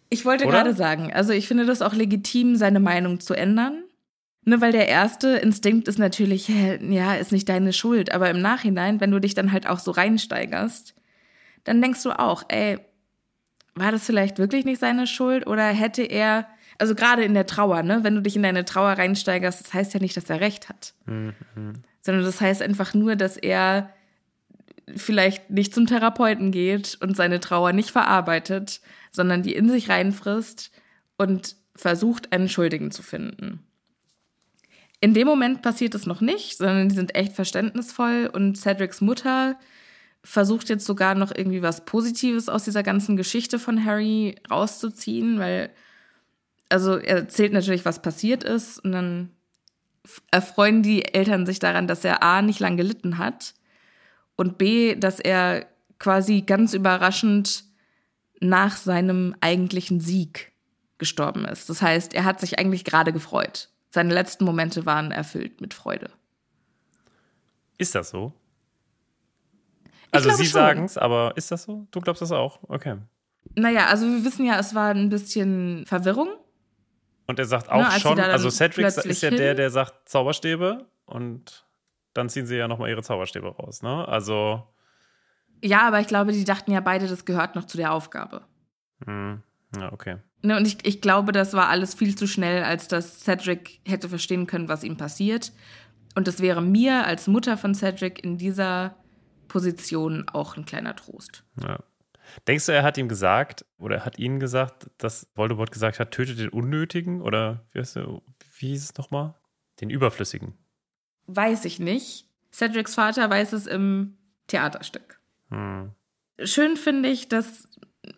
[0.08, 3.82] Ich wollte gerade sagen, also ich finde das auch legitim, seine Meinung zu ändern.
[4.48, 8.12] Ne, weil der erste Instinkt ist natürlich, ja, ist nicht deine Schuld.
[8.12, 10.94] Aber im Nachhinein, wenn du dich dann halt auch so reinsteigerst,
[11.64, 12.78] dann denkst du auch, ey,
[13.74, 15.48] war das vielleicht wirklich nicht seine Schuld?
[15.48, 16.46] Oder hätte er,
[16.78, 19.94] also gerade in der Trauer, ne, wenn du dich in deine Trauer reinsteigerst, das heißt
[19.94, 20.94] ja nicht, dass er recht hat.
[22.02, 23.90] Sondern das heißt einfach nur, dass er
[24.94, 30.70] vielleicht nicht zum Therapeuten geht und seine Trauer nicht verarbeitet, sondern die in sich reinfrisst
[31.16, 33.61] und versucht, einen Schuldigen zu finden.
[35.01, 39.59] In dem Moment passiert es noch nicht, sondern die sind echt verständnisvoll und Cedrics Mutter
[40.22, 45.70] versucht jetzt sogar noch irgendwie was Positives aus dieser ganzen Geschichte von Harry rauszuziehen, weil,
[46.68, 49.31] also er erzählt natürlich, was passiert ist und dann
[50.31, 53.55] erfreuen die Eltern sich daran, dass er A nicht lang gelitten hat
[54.37, 55.66] und B, dass er
[55.99, 57.64] quasi ganz überraschend
[58.40, 60.53] nach seinem eigentlichen Sieg
[60.99, 61.68] gestorben ist.
[61.68, 63.70] Das heißt, er hat sich eigentlich gerade gefreut.
[63.90, 66.11] Seine letzten Momente waren erfüllt mit Freude.
[67.79, 68.33] Ist das so?
[70.11, 71.87] Also Sie sagen es, aber ist das so?
[71.90, 72.61] Du glaubst das auch?
[72.68, 72.96] Okay.
[73.55, 76.29] Naja, also wir wissen ja, es war ein bisschen Verwirrung.
[77.27, 79.38] Und er sagt auch ne, schon, also Cedric ist ja hin.
[79.38, 81.65] der, der sagt Zauberstäbe und
[82.16, 84.07] dann ziehen sie ja nochmal ihre Zauberstäbe raus, ne?
[84.09, 84.66] Also.
[85.62, 88.42] Ja, aber ich glaube, die dachten ja beide, das gehört noch zu der Aufgabe.
[89.05, 89.42] Hm.
[89.76, 90.18] Ja, okay.
[90.42, 94.09] Ne, und ich, ich glaube, das war alles viel zu schnell, als dass Cedric hätte
[94.09, 95.52] verstehen können, was ihm passiert.
[96.14, 98.94] Und das wäre mir als Mutter von Cedric in dieser
[99.48, 101.44] Position auch ein kleiner Trost.
[101.62, 101.81] Ja.
[102.48, 106.38] Denkst du, er hat ihm gesagt oder hat ihnen gesagt, dass Voldemort gesagt hat, tötet
[106.38, 108.20] den Unnötigen oder wie, heißt der,
[108.59, 109.35] wie hieß es nochmal?
[109.81, 110.55] Den Überflüssigen.
[111.26, 112.26] Weiß ich nicht.
[112.52, 115.20] Cedrics Vater weiß es im Theaterstück.
[115.50, 115.92] Hm.
[116.42, 117.68] Schön finde ich, dass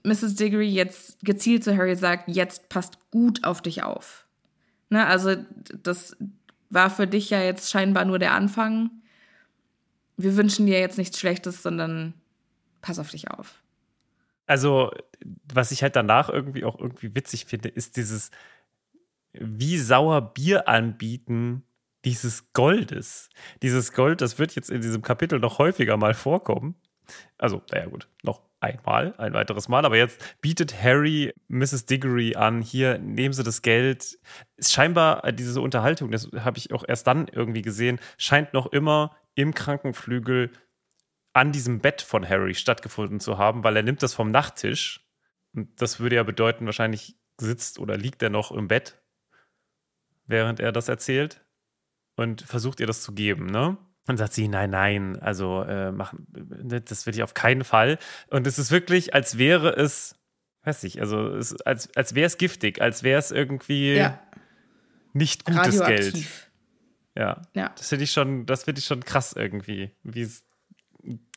[0.05, 0.35] Mrs.
[0.35, 4.27] Diggory jetzt gezielt zu Harry sagt, jetzt passt gut auf dich auf.
[4.91, 5.37] Ne, also
[5.83, 6.17] das
[6.71, 8.91] war für dich ja jetzt scheinbar nur der Anfang.
[10.17, 12.15] Wir wünschen dir jetzt nichts Schlechtes, sondern
[12.81, 13.63] pass auf dich auf.
[14.47, 14.91] Also,
[15.53, 18.31] was ich halt danach irgendwie auch irgendwie witzig finde, ist dieses
[19.33, 21.65] wie sauer Bier anbieten
[22.09, 23.29] dieses Goldes.
[23.61, 26.75] Dieses Gold, das wird jetzt in diesem Kapitel noch häufiger mal vorkommen.
[27.37, 29.85] Also, naja, gut, noch einmal, ein weiteres Mal.
[29.85, 31.85] Aber jetzt bietet Harry Mrs.
[31.85, 34.19] Diggory an, hier nehmen Sie das Geld.
[34.59, 39.15] Scheinbar äh, diese Unterhaltung, das habe ich auch erst dann irgendwie gesehen, scheint noch immer
[39.35, 40.51] im Krankenflügel
[41.35, 45.07] an diesem Bett von Harry stattgefunden zu haben, weil er nimmt das vom Nachttisch.
[45.55, 49.01] Und das würde ja bedeuten, wahrscheinlich sitzt oder liegt er noch im Bett,
[50.27, 51.45] während er das erzählt
[52.19, 53.77] und versucht ihr das zu geben, ne?
[54.07, 57.99] Und sagt sie, nein, nein, also äh, machen, ne, das will ich auf keinen Fall.
[58.31, 60.17] Und es ist wirklich, als wäre es,
[60.65, 64.19] weiß ich, also es, als, als wäre es giftig, als wäre es irgendwie ja.
[65.13, 66.27] nicht gutes Geld.
[67.15, 67.43] Ja.
[67.55, 67.71] ja.
[67.77, 70.43] Das finde ich schon, das finde ich schon krass irgendwie, wie es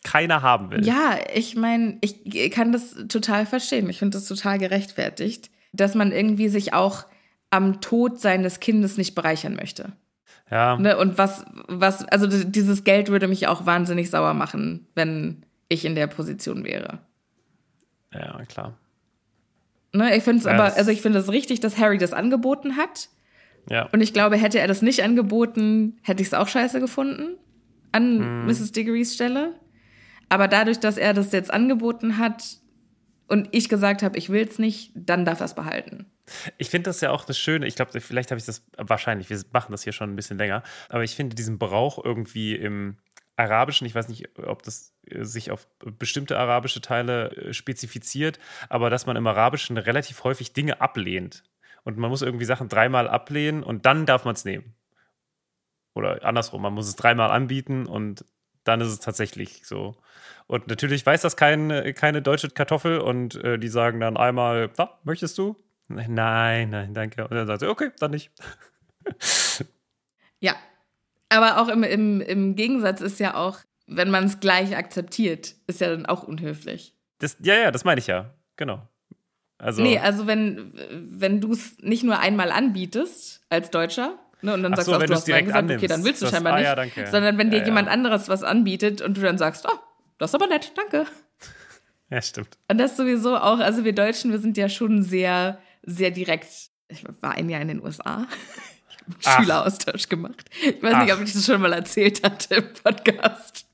[0.04, 0.86] keiner haben will.
[0.86, 3.90] Ja, ich meine, ich kann das total verstehen.
[3.90, 7.06] Ich finde das total gerechtfertigt, dass man irgendwie sich auch
[7.50, 9.92] am Tod seines Kindes nicht bereichern möchte.
[10.52, 10.78] Ja.
[10.78, 15.86] Ne, und was, was, also dieses Geld würde mich auch wahnsinnig sauer machen, wenn ich
[15.86, 17.00] in der Position wäre.
[18.14, 18.78] Ja, klar.
[19.94, 22.76] Ne, ich finde es ja, aber, also ich finde es richtig, dass Harry das angeboten
[22.76, 23.08] hat.
[23.70, 23.88] Ja.
[23.94, 27.38] Und ich glaube, hätte er das nicht angeboten, hätte ich es auch scheiße gefunden
[27.94, 28.46] an hm.
[28.46, 28.74] Mrs.
[28.74, 29.54] Diggorys Stelle.
[30.30, 32.58] Aber dadurch, dass er das jetzt angeboten hat
[33.32, 36.06] und ich gesagt habe, ich will es nicht, dann darf er es behalten.
[36.58, 37.66] Ich finde das ja auch das Schöne.
[37.66, 39.30] Ich glaube, vielleicht habe ich das wahrscheinlich.
[39.30, 40.64] Wir machen das hier schon ein bisschen länger.
[40.90, 42.98] Aber ich finde diesen Brauch irgendwie im
[43.38, 45.66] Arabischen, ich weiß nicht, ob das äh, sich auf
[45.98, 51.44] bestimmte arabische Teile äh, spezifiziert, aber dass man im Arabischen relativ häufig Dinge ablehnt.
[51.86, 54.76] Und man muss irgendwie Sachen dreimal ablehnen und dann darf man es nehmen.
[55.94, 58.26] Oder andersrum, man muss es dreimal anbieten und
[58.66, 59.96] dann ist es tatsächlich so.
[60.52, 65.00] Und natürlich weiß das kein, keine deutsche Kartoffel und äh, die sagen dann einmal, ah,
[65.06, 65.56] möchtest du?
[65.88, 67.24] Nein, nein, danke.
[67.26, 68.32] Und dann sagt sie, okay, dann nicht.
[70.42, 70.54] ja.
[71.30, 75.80] Aber auch im, im, im Gegensatz ist ja auch, wenn man es gleich akzeptiert, ist
[75.80, 76.96] ja dann auch unhöflich.
[77.20, 78.34] Das, ja, ja, das meine ich ja.
[78.58, 78.86] Genau.
[79.58, 84.64] Also, nee, also wenn, wenn du es nicht nur einmal anbietest als Deutscher, ne, und
[84.64, 85.82] dann sagst so, du, auch, du hast Nein gesagt, annimmst.
[85.82, 88.28] okay, dann willst du das, scheinbar ah, nicht, ja, sondern wenn dir ja, jemand anderes
[88.28, 89.80] was anbietet und du dann sagst, oh,
[90.22, 91.06] das ist aber nett, danke.
[92.10, 92.58] Ja, stimmt.
[92.70, 96.48] Und das sowieso auch, also wir Deutschen, wir sind ja schon sehr sehr direkt.
[96.88, 98.28] Ich war ein Jahr in den USA.
[98.90, 100.50] Ich habe einen Schüleraustausch gemacht.
[100.62, 101.04] Ich weiß Ach.
[101.04, 103.66] nicht, ob ich das schon mal erzählt hatte im Podcast.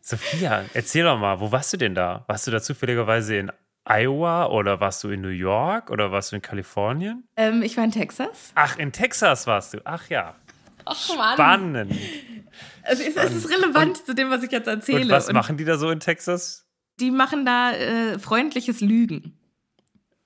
[0.00, 2.24] Sophia, erzähl doch mal, wo warst du denn da?
[2.26, 3.52] Warst du da zufälligerweise in
[3.84, 7.24] Iowa oder warst du in New York oder warst du in Kalifornien?
[7.36, 8.52] Ähm, ich war in Texas.
[8.54, 9.78] Ach, in Texas warst du.
[9.84, 10.34] Ach ja.
[10.84, 11.34] Ach, Mann.
[11.34, 11.94] Spannend.
[12.82, 15.02] Also es, es ist relevant und, zu dem, was ich jetzt erzähle.
[15.02, 16.66] Und was und machen die da so in Texas?
[16.98, 19.38] Die machen da äh, freundliches Lügen.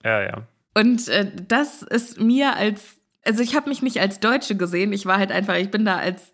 [0.04, 0.46] Ja, ja.
[0.74, 5.06] Und äh, das ist mir als, also ich habe mich nicht als Deutsche gesehen, ich
[5.06, 6.32] war halt einfach, ich bin da als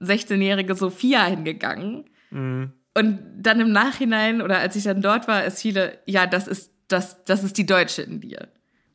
[0.00, 2.10] 16-jährige Sophia hingegangen.
[2.30, 2.72] Mhm.
[2.94, 6.72] Und dann im Nachhinein oder als ich dann dort war, ist viele, ja, das ist,
[6.88, 8.48] das, das ist die Deutsche in dir.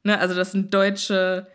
[0.04, 0.19] Ne?
[0.19, 1.48] Also das sind Deutsche,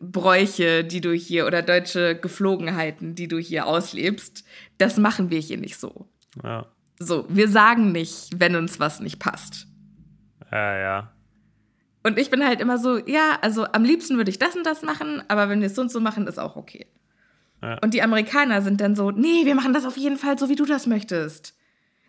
[0.00, 4.44] Bräuche, die du hier oder deutsche Geflogenheiten, die du hier auslebst,
[4.78, 6.08] das machen wir hier nicht so.
[6.42, 6.66] Ja.
[6.98, 9.66] So, wir sagen nicht, wenn uns was nicht passt.
[10.50, 11.12] Ja, ja.
[12.02, 14.82] Und ich bin halt immer so, ja, also am liebsten würde ich das und das
[14.82, 16.86] machen, aber wenn wir es so und so machen, ist auch okay.
[17.62, 17.78] Ja.
[17.78, 20.56] Und die Amerikaner sind dann so, nee, wir machen das auf jeden Fall so, wie
[20.56, 21.54] du das möchtest.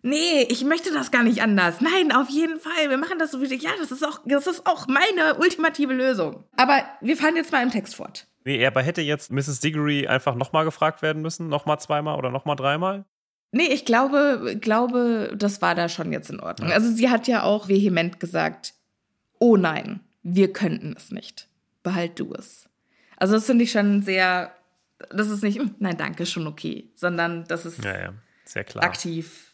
[0.06, 1.80] Nee, ich möchte das gar nicht anders.
[1.80, 2.90] Nein, auf jeden Fall.
[2.90, 3.56] Wir machen das so wie.
[3.56, 6.44] Ja, das ist auch, das ist auch meine ultimative Lösung.
[6.58, 8.28] Aber wir fahren jetzt mal im Text fort.
[8.44, 9.62] Nee, aber hätte jetzt Mrs.
[9.62, 11.48] Diggory einfach nochmal gefragt werden müssen?
[11.48, 13.06] Nochmal zweimal oder nochmal dreimal?
[13.54, 16.72] Nee, ich glaube, glaube, das war da schon jetzt in Ordnung.
[16.72, 18.74] Also sie hat ja auch vehement gesagt,
[19.40, 21.48] oh nein, wir könnten es nicht.
[21.82, 22.68] Behalt du es.
[23.16, 24.52] Also das finde ich schon sehr,
[25.12, 28.14] das ist nicht, "Hm, nein, danke, schon okay, sondern das ist Ja, ja.
[28.44, 28.84] Sehr klar.
[28.84, 29.53] aktiv.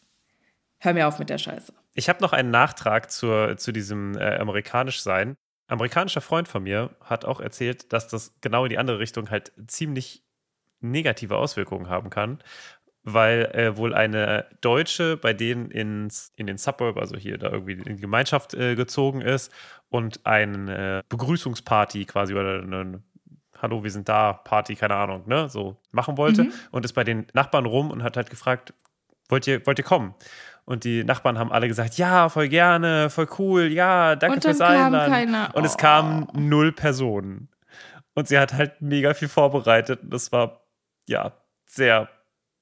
[0.80, 1.72] Hör mir auf mit der Scheiße.
[1.94, 5.36] Ich habe noch einen Nachtrag zur, zu diesem äh, amerikanisch sein.
[5.66, 9.30] Ein amerikanischer Freund von mir hat auch erzählt, dass das genau in die andere Richtung
[9.30, 10.24] halt ziemlich
[10.80, 12.42] negative Auswirkungen haben kann,
[13.02, 17.72] weil äh, wohl eine Deutsche bei denen ins, in den Suburb, also hier da irgendwie
[17.72, 19.52] in die Gemeinschaft äh, gezogen ist
[19.90, 23.02] und eine Begrüßungsparty quasi oder eine
[23.60, 27.26] Hallo, wir sind da, Party, keine Ahnung, ne, so machen wollte und ist bei den
[27.34, 28.72] Nachbarn rum und hat halt gefragt,
[29.28, 30.14] wollt ihr, wollt ihr kommen?
[30.70, 34.54] Und die Nachbarn haben alle gesagt, ja, voll gerne, voll cool, ja, danke Und dann
[34.54, 35.10] fürs Einladen.
[35.12, 35.50] keiner.
[35.56, 35.78] Und es Oh.
[35.78, 37.48] kamen null Personen.
[38.14, 40.02] Und sie hat halt mega viel vorbereitet.
[40.04, 40.60] Und das war,
[41.08, 41.32] ja,
[41.66, 42.08] sehr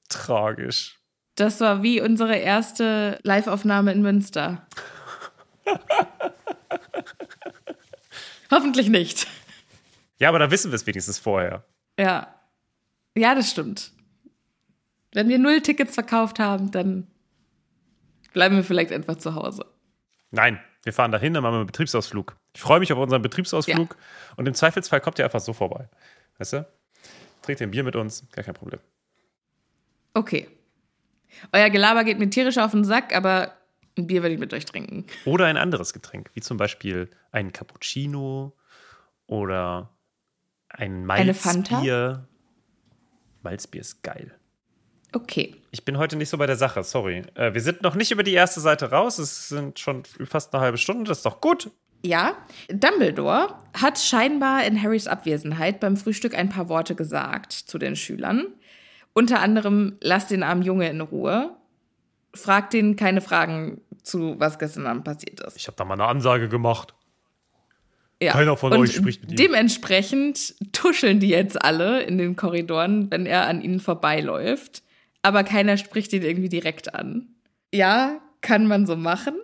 [0.09, 0.97] tragisch.
[1.35, 4.65] Das war wie unsere erste Live-Aufnahme in Münster.
[8.51, 9.27] Hoffentlich nicht.
[10.17, 11.63] Ja, aber da wissen wir es wenigstens vorher.
[11.99, 12.33] Ja.
[13.15, 13.91] Ja, das stimmt.
[15.13, 17.05] Wenn wir null Tickets verkauft haben, dann
[18.33, 19.65] bleiben wir vielleicht einfach zu Hause.
[20.31, 22.35] Nein, wir fahren dahin, dann machen wir einen Betriebsausflug.
[22.53, 23.97] Ich freue mich auf unseren Betriebsausflug.
[24.35, 25.89] Und im Zweifelsfall kommt ihr einfach so vorbei.
[26.37, 26.67] Weißt du?
[27.41, 28.79] Trinkt ihr ein Bier mit uns, gar kein Problem.
[30.13, 30.47] Okay.
[31.51, 33.53] Euer Gelaber geht mir tierisch auf den Sack, aber
[33.97, 35.05] ein Bier werde ich mit euch trinken.
[35.25, 38.55] Oder ein anderes Getränk, wie zum Beispiel ein Cappuccino
[39.27, 39.89] oder
[40.69, 41.75] ein Eine Fanta?
[41.75, 42.27] Malzbier.
[43.41, 44.38] Malzbier ist geil.
[45.13, 45.55] Okay.
[45.71, 47.23] Ich bin heute nicht so bei der Sache, sorry.
[47.35, 49.19] Äh, wir sind noch nicht über die erste Seite raus.
[49.19, 51.05] Es sind schon fast eine halbe Stunde.
[51.05, 51.71] Das ist doch gut.
[52.01, 52.37] Ja,
[52.69, 58.47] Dumbledore hat scheinbar in Harrys Abwesenheit beim Frühstück ein paar Worte gesagt zu den Schülern.
[59.13, 61.55] Unter anderem, lass den armen Junge in Ruhe.
[62.33, 65.57] Fragt ihn keine Fragen zu, was gestern Abend passiert ist.
[65.57, 66.93] Ich habe da mal eine Ansage gemacht.
[68.21, 68.33] Ja.
[68.33, 69.37] Keiner von Und euch spricht mit ihm.
[69.37, 74.83] Dementsprechend tuscheln die jetzt alle in den Korridoren, wenn er an ihnen vorbeiläuft.
[75.21, 77.27] Aber keiner spricht ihn irgendwie direkt an.
[77.73, 79.35] Ja, kann man so machen.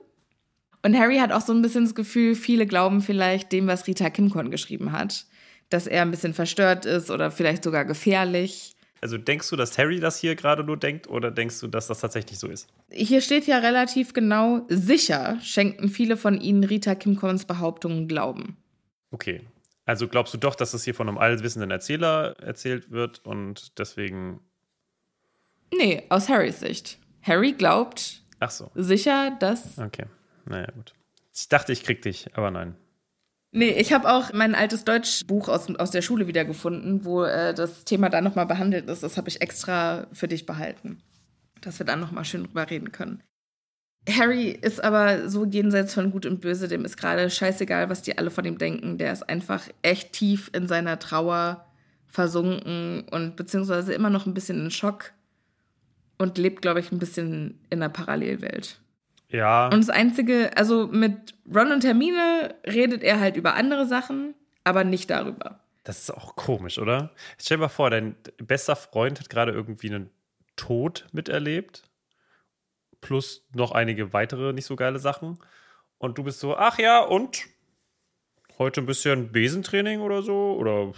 [0.84, 4.10] Und Harry hat auch so ein bisschen das Gefühl, viele glauben vielleicht dem, was Rita
[4.10, 5.26] Kimcorn geschrieben hat.
[5.70, 8.76] Dass er ein bisschen verstört ist oder vielleicht sogar gefährlich.
[9.02, 12.00] Also denkst du, dass Harry das hier gerade nur denkt oder denkst du, dass das
[12.00, 12.68] tatsächlich so ist?
[12.92, 18.58] Hier steht ja relativ genau, sicher schenken viele von ihnen Rita Kimcorns Behauptungen Glauben.
[19.12, 19.42] Okay.
[19.86, 24.40] Also glaubst du doch, dass das hier von einem allwissenden Erzähler erzählt wird und deswegen.
[25.74, 26.98] Nee, aus Harrys Sicht.
[27.22, 28.72] Harry glaubt Ach so.
[28.76, 29.78] sicher, dass.
[29.78, 30.06] Okay.
[30.46, 30.94] Naja, gut.
[31.34, 32.76] Ich dachte, ich krieg dich, aber nein.
[33.52, 37.86] Nee, ich habe auch mein altes Deutschbuch aus, aus der Schule wiedergefunden, wo äh, das
[37.86, 39.02] Thema da nochmal behandelt ist.
[39.02, 41.02] Das habe ich extra für dich behalten.
[41.62, 43.24] Dass wir dann nochmal schön drüber reden können.
[44.10, 48.18] Harry ist aber so jenseits von Gut und Böse, dem ist gerade scheißegal, was die
[48.18, 48.98] alle von ihm denken.
[48.98, 51.66] Der ist einfach echt tief in seiner Trauer
[52.08, 55.12] versunken und beziehungsweise immer noch ein bisschen in Schock
[56.18, 58.80] und lebt, glaube ich, ein bisschen in einer Parallelwelt.
[59.30, 59.66] Ja.
[59.66, 64.84] Und das Einzige, also mit Ron und Hermine redet er halt über andere Sachen, aber
[64.84, 65.60] nicht darüber.
[65.84, 67.12] Das ist auch komisch, oder?
[67.38, 70.10] Stell dir mal vor, dein bester Freund hat gerade irgendwie einen
[70.56, 71.84] Tod miterlebt.
[73.02, 75.38] Plus noch einige weitere nicht so geile Sachen.
[75.98, 77.44] Und du bist so, ach ja, und?
[78.58, 80.56] Heute ein bisschen Besentraining oder so?
[80.58, 80.94] Oder.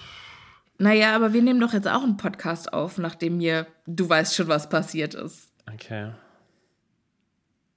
[0.80, 4.48] Naja, aber wir nehmen doch jetzt auch einen Podcast auf, nachdem mir, du weißt schon,
[4.48, 5.52] was passiert ist.
[5.74, 6.12] Okay.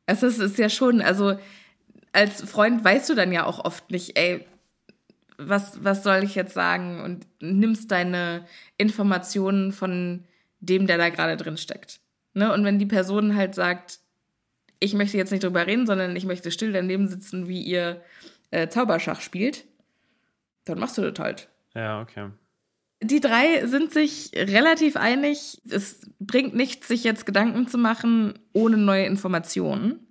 [0.06, 1.38] Es ist, ist ja schon, also
[2.12, 4.46] als Freund weißt du dann ja auch oft nicht, ey,
[5.38, 7.00] was, was soll ich jetzt sagen?
[7.00, 8.44] Und nimmst deine
[8.76, 10.24] Informationen von
[10.60, 12.00] dem, der da gerade drin steckt.
[12.34, 12.52] Ne?
[12.52, 14.00] Und wenn die Person halt sagt,
[14.78, 18.02] ich möchte jetzt nicht drüber reden, sondern ich möchte still daneben sitzen, wie ihr
[18.50, 19.64] äh, Zauberschach spielt,
[20.64, 21.48] dann machst du das halt.
[21.74, 22.30] Ja, okay.
[23.02, 25.62] Die drei sind sich relativ einig.
[25.68, 30.06] Es bringt nichts, sich jetzt Gedanken zu machen ohne neue Informationen.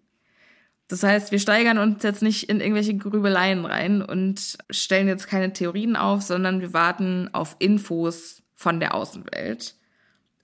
[0.87, 5.53] Das heißt, wir steigern uns jetzt nicht in irgendwelche Grübeleien rein und stellen jetzt keine
[5.53, 9.75] Theorien auf, sondern wir warten auf Infos von der Außenwelt.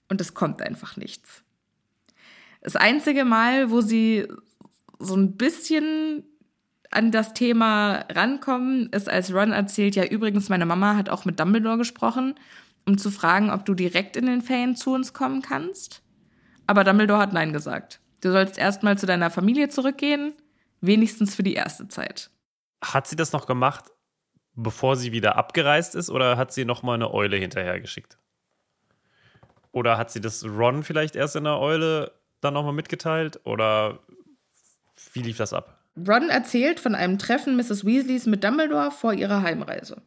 [0.08, 1.42] Und es kommt einfach nichts.
[2.60, 4.28] Das einzige Mal, wo sie
[5.00, 6.24] so ein bisschen
[6.96, 11.38] an das Thema rankommen, ist, als Ron erzählt, ja, übrigens, meine Mama hat auch mit
[11.38, 12.34] Dumbledore gesprochen,
[12.86, 16.02] um zu fragen, ob du direkt in den Ferien zu uns kommen kannst.
[16.66, 18.00] Aber Dumbledore hat Nein gesagt.
[18.22, 20.32] Du sollst erstmal zu deiner Familie zurückgehen,
[20.80, 22.30] wenigstens für die erste Zeit.
[22.82, 23.84] Hat sie das noch gemacht,
[24.54, 28.18] bevor sie wieder abgereist ist, oder hat sie noch mal eine Eule hinterhergeschickt?
[29.70, 33.40] Oder hat sie das Ron vielleicht erst in der Eule dann noch mal mitgeteilt?
[33.44, 33.98] Oder
[35.12, 35.85] wie lief das ab?
[35.96, 37.84] Ron erzählt von einem Treffen Mrs.
[37.84, 40.02] Weasleys mit Dumbledore vor ihrer Heimreise.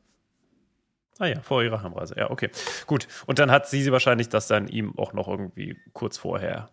[1.17, 2.15] Ah ja, vor ihrer Heimreise.
[2.17, 2.49] Ja, okay.
[2.87, 3.07] Gut.
[3.25, 6.69] Und dann hat sie wahrscheinlich das dann ihm auch noch irgendwie kurz vorher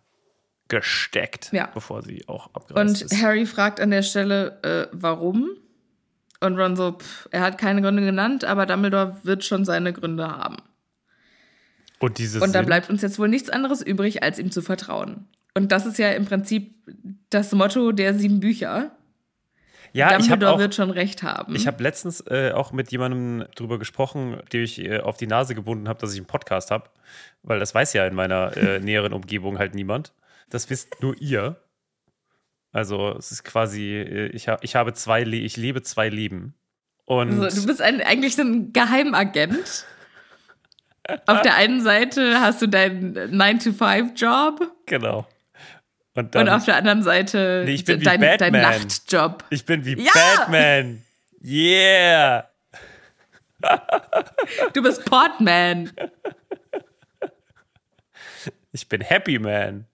[0.69, 1.69] gesteckt, Ja.
[1.73, 3.21] bevor sie auch abgereist Und ist.
[3.21, 5.49] Harry fragt an der Stelle, äh, warum?
[6.39, 10.27] Und Ron so, pff, er hat keine Gründe genannt, aber Dumbledore wird schon seine Gründe
[10.27, 10.57] haben.
[11.99, 15.27] Und dieses Und da bleibt uns jetzt wohl nichts anderes übrig, als ihm zu vertrauen.
[15.55, 16.75] Und das ist ja im Prinzip
[17.31, 18.91] das Motto der sieben Bücher.
[19.93, 21.55] Ja, ich habe Dumbledore auch wird schon recht haben.
[21.55, 25.55] Ich habe letztens äh, auch mit jemandem drüber gesprochen, dem ich äh, auf die Nase
[25.55, 26.89] gebunden habe, dass ich einen Podcast habe,
[27.43, 30.13] weil das weiß ja in meiner äh, näheren Umgebung halt niemand.
[30.49, 31.61] Das wisst nur ihr.
[32.71, 36.53] Also es ist quasi, äh, ich, ha ich habe zwei, Le ich lebe zwei Leben.
[37.05, 39.85] Und also, du bist ein, eigentlich ein Geheimagent.
[41.25, 45.25] Auf der einen Seite hast du deinen 9-to-5-Job genau.
[46.17, 48.61] Und und dann, auf der anderen Seite Nee, ich bin wie dein, dein Batman.
[48.61, 49.43] Nachtjob.
[49.51, 50.11] ich bin wie Ja!
[50.13, 51.03] Batman.
[51.43, 52.49] Yeah!
[54.73, 55.91] Du bist Portman.
[58.71, 59.85] Ich bin Happy Man.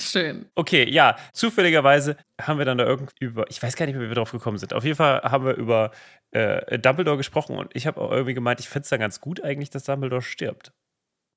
[0.00, 0.46] Schön.
[0.54, 4.10] Okay, ja, zufälligerweise haben wir dann da irgendwie über, ich weiß gar nicht mehr, wie
[4.10, 4.72] wir drauf gekommen sind.
[4.72, 5.90] Auf jeden Fall haben wir über
[6.30, 9.42] äh, Dumbledore gesprochen und ich habe auch irgendwie gemeint, ich fände es dann ganz gut
[9.42, 10.72] eigentlich, dass Dumbledore stirbt.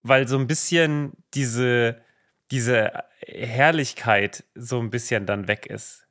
[0.03, 2.01] Weil so ein bisschen diese,
[2.51, 2.91] diese
[3.25, 6.07] Herrlichkeit so ein bisschen dann weg ist.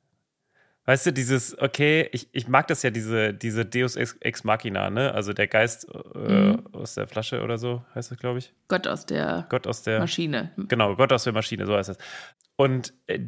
[0.85, 5.13] Weißt du, dieses, okay, ich, ich mag das ja, diese, diese Deus Ex, Machina, ne?
[5.13, 6.67] Also der Geist äh, Mhm.
[6.73, 8.53] aus der Flasche oder so, heißt das, glaube ich.
[8.67, 10.51] Gott aus der Gott aus der Maschine.
[10.57, 11.97] Genau, Gott aus der Maschine, so heißt es.
[12.55, 13.19] Und äh,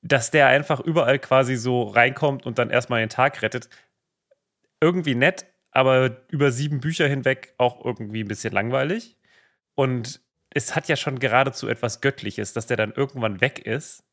[0.00, 3.68] dass der einfach überall quasi so reinkommt und dann erstmal den Tag rettet,
[4.80, 9.16] irgendwie nett, aber über sieben Bücher hinweg auch irgendwie ein bisschen langweilig.
[9.74, 10.20] Und
[10.54, 14.04] es hat ja schon geradezu etwas Göttliches, dass der dann irgendwann weg ist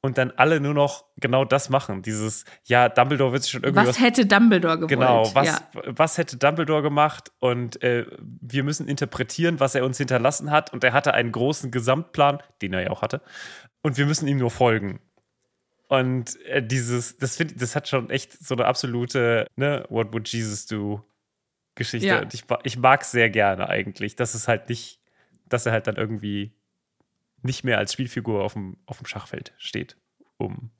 [0.00, 2.02] und dann alle nur noch genau das machen.
[2.02, 4.90] Dieses, ja, Dumbledore wird sich schon irgendwie Was hätte Dumbledore gewollt?
[4.90, 5.58] Genau, was, Ja.
[5.86, 7.32] was hätte Dumbledore gemacht?
[7.38, 10.72] Und äh, wir müssen interpretieren, was er uns hinterlassen hat.
[10.72, 13.22] Und er hatte einen großen Gesamtplan, den er ja auch hatte.
[13.82, 15.00] Und wir müssen ihm nur folgen.
[15.88, 20.28] Und äh, dieses, das finde das hat schon echt so eine absolute, ne, What would
[20.28, 21.02] Jesus do?
[21.76, 22.06] Geschichte.
[22.08, 22.20] Ja.
[22.22, 25.00] Und ich, ich mag es sehr gerne eigentlich, dass es halt nicht,
[25.54, 26.52] dass er halt dann irgendwie
[27.42, 29.96] nicht mehr als Spielfigur auf dem, auf dem Schachfeld steht,
[30.36, 30.70] um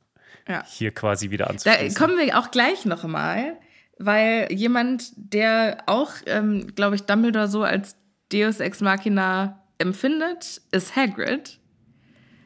[0.48, 0.64] Ja.
[0.66, 1.98] hier quasi wieder Da anzuschließen.
[1.98, 3.56] kommen wir auch gleich noch mal,
[3.98, 7.96] weil jemand, der auch, ähm, glaube ich, Dumbledore so als
[8.32, 11.58] Deus Ex Machina empfindet, ist Hagrid.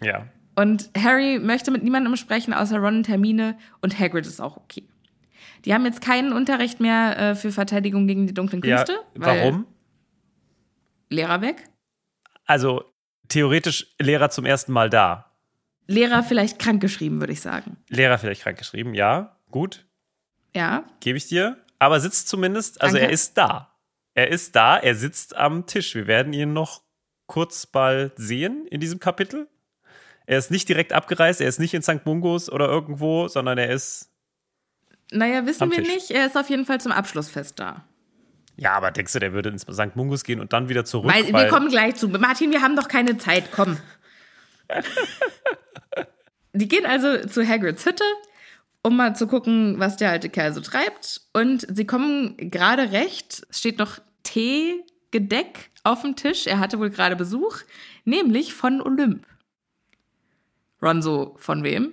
[0.03, 0.27] ja.
[0.57, 3.57] Und Harry möchte mit niemandem sprechen, außer Ron und Hermine.
[3.81, 4.89] Und Hagrid ist auch okay.
[5.65, 8.79] Die haben jetzt keinen Unterricht mehr äh, für Verteidigung gegen die dunklen ja.
[8.79, 8.99] Künste.
[9.15, 9.67] weil Warum?
[11.11, 11.63] Lehrer weg.
[12.49, 12.85] Also
[13.29, 15.31] theoretisch Lehrer zum ersten Mal da.
[15.87, 17.77] Lehrer vielleicht krankgeschrieben, würde ich sagen.
[17.89, 19.87] Lehrer vielleicht krankgeschrieben, ja, gut,
[20.55, 20.85] Ja.
[21.01, 21.57] gebe ich dir.
[21.79, 23.07] Aber sitzt zumindest, also Danke.
[23.07, 23.73] er ist da.
[24.15, 25.95] Er ist da, er sitzt am Tisch.
[25.95, 26.83] Wir werden ihn noch
[27.27, 29.47] kurz bald sehen in diesem Kapitel.
[30.27, 32.05] Er ist nicht direkt abgereist, er ist nicht in St.
[32.05, 34.11] Mungos oder irgendwo, sondern er ist.
[35.13, 35.89] Naja, wissen wir Tisch.
[35.89, 36.11] nicht.
[36.11, 37.85] Er ist auf jeden Fall zum Abschlussfest da.
[38.59, 39.95] Ja, aber denkst du, der würde ins St.
[39.95, 41.13] Mungos gehen und dann wieder zurück?
[41.13, 42.09] Weil, wir kommen gleich zu.
[42.09, 43.53] Martin, wir haben doch keine Zeit.
[43.53, 43.77] Komm.
[46.53, 48.03] Die gehen also zu Hagrids Hütte,
[48.83, 51.21] um mal zu gucken, was der alte Kerl so treibt.
[51.33, 53.47] Und sie kommen gerade recht.
[53.49, 56.49] Es steht noch Teegedeck auf dem Tisch.
[56.49, 57.59] Er hatte wohl gerade Besuch,
[58.05, 59.25] nämlich von Olymp.
[60.83, 61.93] Ron so, von wem?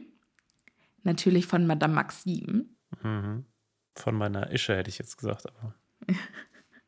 [1.03, 2.65] Natürlich von Madame Maxime.
[3.95, 5.75] Von meiner Ische hätte ich jetzt gesagt, aber.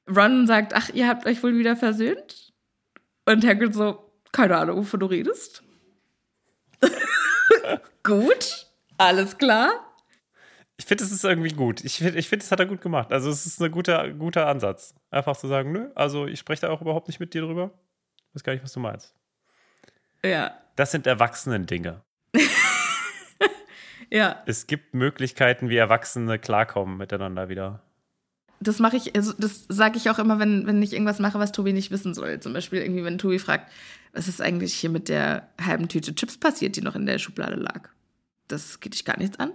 [0.07, 2.53] Ron sagt, ach, ihr habt euch wohl wieder versöhnt?
[3.25, 5.63] Und Hagrid so, keine Ahnung, wovon du redest.
[8.03, 9.71] Gut, alles klar.
[10.77, 11.83] Ich finde, es ist irgendwie gut.
[11.83, 13.11] Ich finde, ich find, das hat er gut gemacht.
[13.11, 14.93] Also, es ist ein guter, guter Ansatz.
[15.09, 17.71] Einfach zu sagen, nö, also ich spreche da auch überhaupt nicht mit dir drüber.
[18.29, 19.15] Ich weiß gar nicht, was du meinst.
[20.23, 20.55] Ja.
[20.75, 22.03] Das sind Erwachsenen-Dinge.
[24.09, 27.83] Ja, Es gibt Möglichkeiten, wie Erwachsene klarkommen miteinander wieder.
[28.59, 31.51] Das mache ich, also das sage ich auch immer, wenn, wenn ich irgendwas mache, was
[31.51, 32.39] Tobi nicht wissen soll.
[32.39, 33.71] Zum Beispiel irgendwie, wenn Tobi fragt,
[34.13, 37.55] was ist eigentlich hier mit der halben Tüte Chips passiert, die noch in der Schublade
[37.55, 37.89] lag.
[38.47, 39.51] Das geht dich gar nichts an.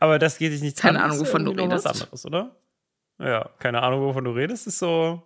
[0.00, 2.02] Aber das geht dich nicht Keine an, Ahnung, ist wovon du noch was redest.
[2.02, 2.56] anderes, oder?
[3.18, 5.22] Ja, keine Ahnung, wovon du redest, ist so,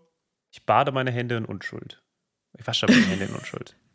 [0.50, 2.02] ich bade meine Hände in Unschuld.
[2.59, 3.76] Ich wasche meine Hände in Unschuld.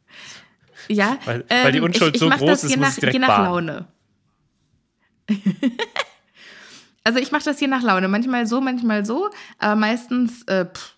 [0.87, 2.93] Ja, ähm, Weil- weil die Unschuld ich, ich so groß das ist, je muss nach,
[2.93, 3.43] ich direkt je nach baden.
[3.67, 3.87] Laune.
[7.09, 8.07] also ich mache das je nach Laune.
[8.07, 10.95] Manchmal so, manchmal so, aber meistens, äh, pff,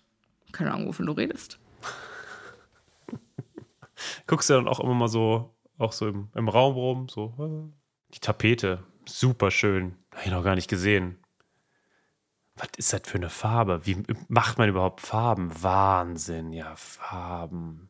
[0.52, 1.58] keine Ahnung, wovon du redest.
[4.26, 8.12] Guckst du dann auch immer mal so, auch so im, im Raum rum, so, äh,
[8.14, 9.96] die Tapete, super schön.
[10.14, 11.18] Hab ich noch gar nicht gesehen.
[12.56, 13.80] Was ist das für eine Farbe?
[13.86, 15.50] Wie macht man überhaupt Farben?
[15.62, 17.88] Wahnsinn, ja, Farben.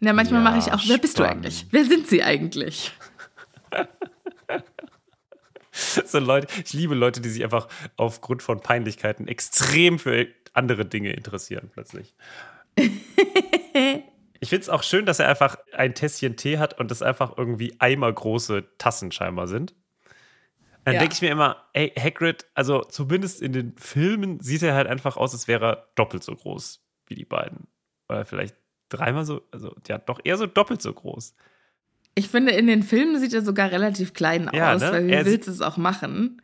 [0.00, 1.44] Ja, manchmal Ja, mache ich auch, wer bist du spannend.
[1.44, 1.66] eigentlich?
[1.70, 2.92] Wer sind sie eigentlich?
[6.06, 11.12] So Leute, ich liebe Leute, die sich einfach aufgrund von Peinlichkeiten extrem für andere Dinge
[11.12, 12.14] interessieren, plötzlich.
[14.40, 17.36] Ich finde es auch schön, dass er einfach ein Tässchen Tee hat und das einfach
[17.36, 19.74] irgendwie eimergroße Tassen scheinbar sind.
[20.84, 21.00] Dann Ja.
[21.00, 25.16] denke ich mir immer, ey, Hagrid, also zumindest in den Filmen sieht er halt einfach
[25.16, 27.66] aus, als wäre er doppelt so groß wie die beiden.
[28.08, 28.56] Oder vielleicht
[28.88, 31.34] dreimal so, also ja, doch eher so doppelt so groß.
[32.18, 34.90] Ich finde, in den Filmen sieht er sogar relativ klein Ja, aus, ne?
[34.92, 36.42] weil wie Er willst du es auch machen?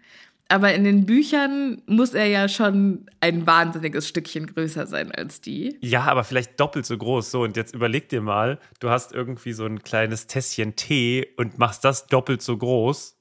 [0.49, 5.77] Aber in den Büchern muss er ja schon ein wahnsinniges Stückchen größer sein als die.
[5.81, 7.29] Ja, aber vielleicht doppelt so groß.
[7.31, 11.59] So, und jetzt überleg dir mal, du hast irgendwie so ein kleines Tässchen Tee und
[11.59, 13.17] machst das doppelt so groß.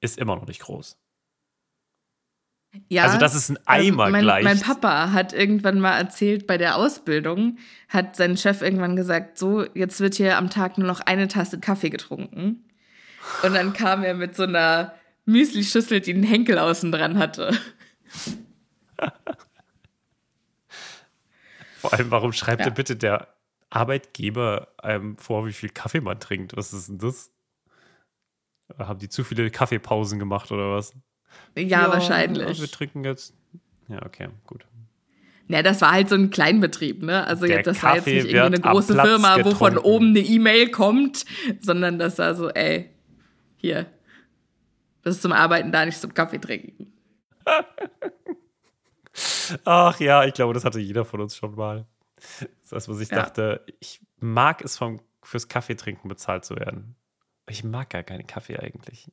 [0.00, 0.96] Ist immer noch nicht groß.
[2.88, 4.44] Ja, Also das ist ein Eimer ähm, mein, gleich.
[4.44, 7.58] Mein Papa hat irgendwann mal erzählt, bei der Ausbildung
[7.88, 11.58] hat sein Chef irgendwann gesagt, so, jetzt wird hier am Tag nur noch eine Tasse
[11.60, 12.64] Kaffee getrunken.
[13.42, 14.94] Und dann kam er mit so einer
[15.24, 17.56] Müsli-Schüssel, die einen Henkel außen dran hatte.
[21.78, 22.70] Vor allem, warum schreibt Ja.
[22.70, 23.28] bitte der
[23.70, 26.56] Arbeitgeber einem vor, wie viel Kaffee man trinkt?
[26.56, 27.30] Was ist denn das?
[28.78, 30.94] Haben die zu viele Kaffeepausen gemacht oder was?
[31.56, 32.60] Ja, wahrscheinlich.
[32.60, 33.34] Wir trinken jetzt.
[33.88, 34.66] Ja, okay, gut.
[35.48, 37.26] Ja, das war halt so ein Kleinbetrieb, ne?
[37.26, 40.20] Also Der das war jetzt Kaffee nicht irgendwie eine große Firma, wo von oben eine
[40.20, 41.24] E-Mail kommt,
[41.60, 42.90] sondern das war so, ey,
[43.56, 43.86] hier,
[45.02, 46.92] das ist zum Arbeiten da, nicht zum Kaffee trinken.
[49.64, 51.86] Ach ja, ich glaube, das hatte jeder von uns schon mal.
[52.68, 53.16] Das was ich Ja.
[53.16, 56.94] dachte, ich mag es vom, fürs Kaffeetrinken bezahlt zu werden.
[57.48, 59.10] Ich mag gar keinen Kaffee eigentlich.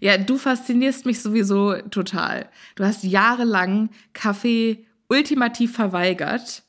[0.00, 2.48] Ja, du faszinierst mich sowieso total.
[2.74, 6.62] Du hast jahrelang Kaffee ultimativ verweigert,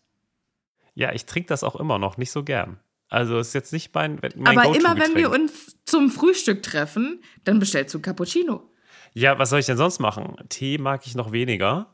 [0.93, 2.79] Ja, ich trinke das auch immer noch nicht so gern.
[3.09, 7.59] Also ist jetzt nicht mein, mein aber immer wenn wir uns zum Frühstück treffen, dann
[7.59, 8.69] bestellst du Cappuccino.
[9.13, 10.35] Ja, was soll ich denn sonst machen?
[10.49, 11.93] Tee mag ich noch weniger.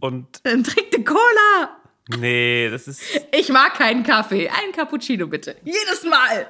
[0.00, 1.76] Und Dann trink eine Cola.
[2.18, 3.02] nee, das ist.
[3.32, 4.48] Ich mag keinen Kaffee.
[4.48, 5.56] Ein Cappuccino bitte.
[5.64, 6.46] Jedes Mal.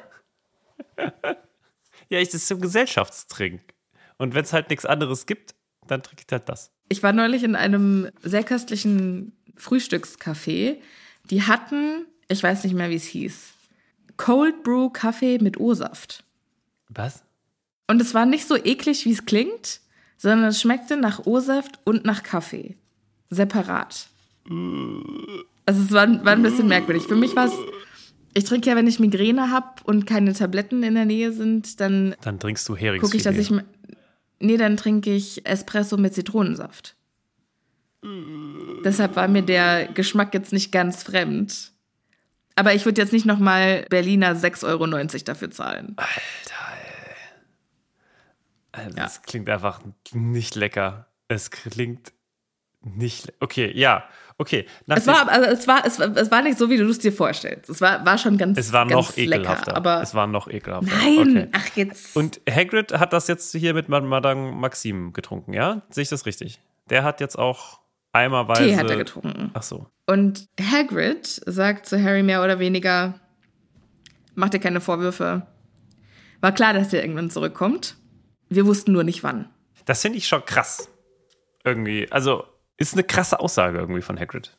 [2.11, 3.74] Ja, ich das ist so ein Gesellschaftstrink.
[4.25, 5.55] Und wenn es halt nichts anderes gibt,
[5.87, 6.71] dann trinke ich halt das.
[6.89, 10.77] Ich war neulich in einem sehr köstlichen Frühstückscafé.
[11.29, 13.53] Die hatten, ich weiß nicht mehr, wie es hieß,
[14.17, 16.25] Cold Brew Kaffee mit O-Saft.
[16.89, 17.23] Was?
[17.87, 19.81] Und es war nicht so eklig, wie es klingt,
[20.17, 22.77] sondern es schmeckte nach O-Saft und nach Kaffee.
[23.29, 24.09] Separat.
[25.67, 27.03] Also es war, war ein bisschen merkwürdig.
[27.03, 27.53] Für mich war es,
[28.33, 32.15] ich trinke ja, wenn ich Migräne habe und keine Tabletten in der Nähe sind, dann
[32.23, 33.27] Dann trinkst du gucke ich, Heringsfilet.
[33.27, 33.53] dass ich.
[34.45, 36.97] Nee, dann trinke ich Espresso mit Zitronensaft.
[38.85, 41.73] Deshalb war mir der Geschmack jetzt nicht ganz fremd.
[42.55, 44.87] Aber ich würde jetzt nicht nochmal Berliner 6,90 Euro
[45.25, 45.97] dafür zahlen.
[48.73, 49.07] Also, Ja.
[49.07, 49.81] Es klingt einfach
[50.13, 51.07] nicht lecker.
[51.29, 52.13] Es klingt
[52.83, 53.33] nicht.
[53.41, 54.05] Okay, ja.
[54.37, 54.67] Okay.
[54.89, 57.13] Es war, also es, war, es, war, es war nicht so, wie du es dir
[57.13, 57.71] vorstellst.
[57.71, 59.67] Es war, war schon ganz es war ganz noch ekelhafter.
[59.73, 60.91] Lecker, aber es war noch ekelhafter.
[60.97, 61.49] nein, Okay.
[61.53, 62.17] ach jetzt.
[62.17, 65.83] Und Hagrid hat das jetzt hier mit Madame Maxim getrunken, ja?
[65.91, 66.61] Sehe ich das richtig?
[66.91, 67.81] Der hat jetzt auch
[68.13, 68.65] eimerweise.
[68.65, 69.51] Tee hat er getrunken.
[69.55, 69.87] Ach so.
[70.07, 73.15] Und Hagrid sagt zu Harry mehr oder weniger,
[74.35, 75.47] mach dir keine Vorwürfe.
[76.41, 77.97] War klar, dass der irgendwann zurückkommt.
[78.49, 79.49] Wir wussten nur nicht wann.
[79.87, 80.89] Das finde ich schon krass.
[81.65, 82.11] Irgendwie.
[82.11, 82.45] Also,
[82.77, 84.59] ist eine krasse Aussage irgendwie von Hagrid.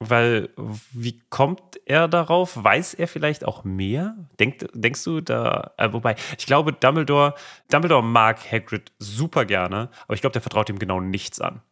[0.00, 0.50] Weil,
[0.92, 2.62] wie kommt er darauf?
[2.62, 4.16] Weiß er vielleicht auch mehr?
[4.38, 7.34] Denk, denkst du da, äh, wobei, ich glaube, Dumbledore,
[7.70, 11.62] Dumbledore mag Hagrid super gerne, aber ich glaube, der vertraut ihm genau nichts an.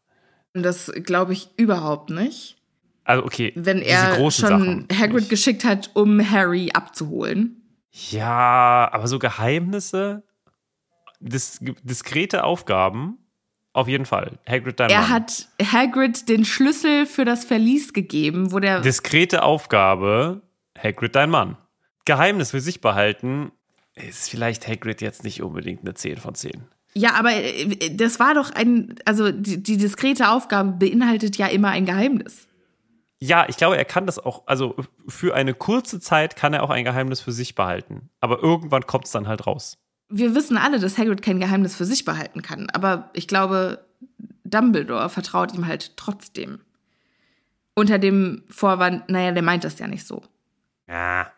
[0.55, 2.57] Das glaube ich überhaupt nicht.
[3.05, 4.89] Also, okay, Wenn er schon Sachen.
[4.93, 5.31] Hagrid nicht.
[5.31, 7.63] geschickt hat, um Harry abzuholen.
[7.91, 10.23] Ja, aber so Geheimnisse,
[11.21, 13.19] dis diskrete Aufgaben,
[13.73, 14.39] auf jeden Fall.
[14.49, 15.11] Hagrid dein Er Mann.
[15.11, 18.81] hat Hagrid den Schlüssel für das Verlies gegeben, wo der.
[18.81, 20.43] Diskrete Aufgabe,
[20.79, 21.57] Hagrid dein Mann.
[22.05, 23.53] Geheimnis für sich behalten,
[23.95, 26.65] ist vielleicht Hagrid jetzt nicht unbedingt eine 10 von 10.
[26.95, 28.95] ja, aber äh, das war doch ein.
[29.05, 32.49] Also die, die diskrete Aufgabe beinhaltet ja immer ein Geheimnis.
[33.21, 34.75] Ja, ich glaube, er kann das auch, also
[35.07, 38.11] für eine kurze Zeit kann er auch ein Geheimnis für sich behalten.
[38.19, 39.79] Aber irgendwann kommt es dann halt raus.
[40.13, 42.69] Wir wissen alle, dass Hagrid kein Geheimnis für sich behalten kann.
[42.71, 43.85] Aber ich glaube,
[44.45, 46.61] Dumbledore vertraut ihm halt trotzdem.
[47.75, 50.23] Unter dem Vorwand, naja, der meint das ja nicht so.
[50.89, 51.33] Ja.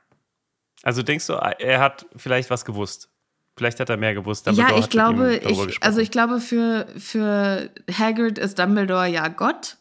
[0.83, 3.09] Also denkst du, er hat vielleicht was gewusst?
[3.57, 4.47] Vielleicht hat er mehr gewusst.
[4.47, 8.59] ja, Dumbledore ich hat mit ihm glaube, ich, also ich glaube, für, für Hagrid ist
[8.59, 9.77] Dumbledore ja Gott.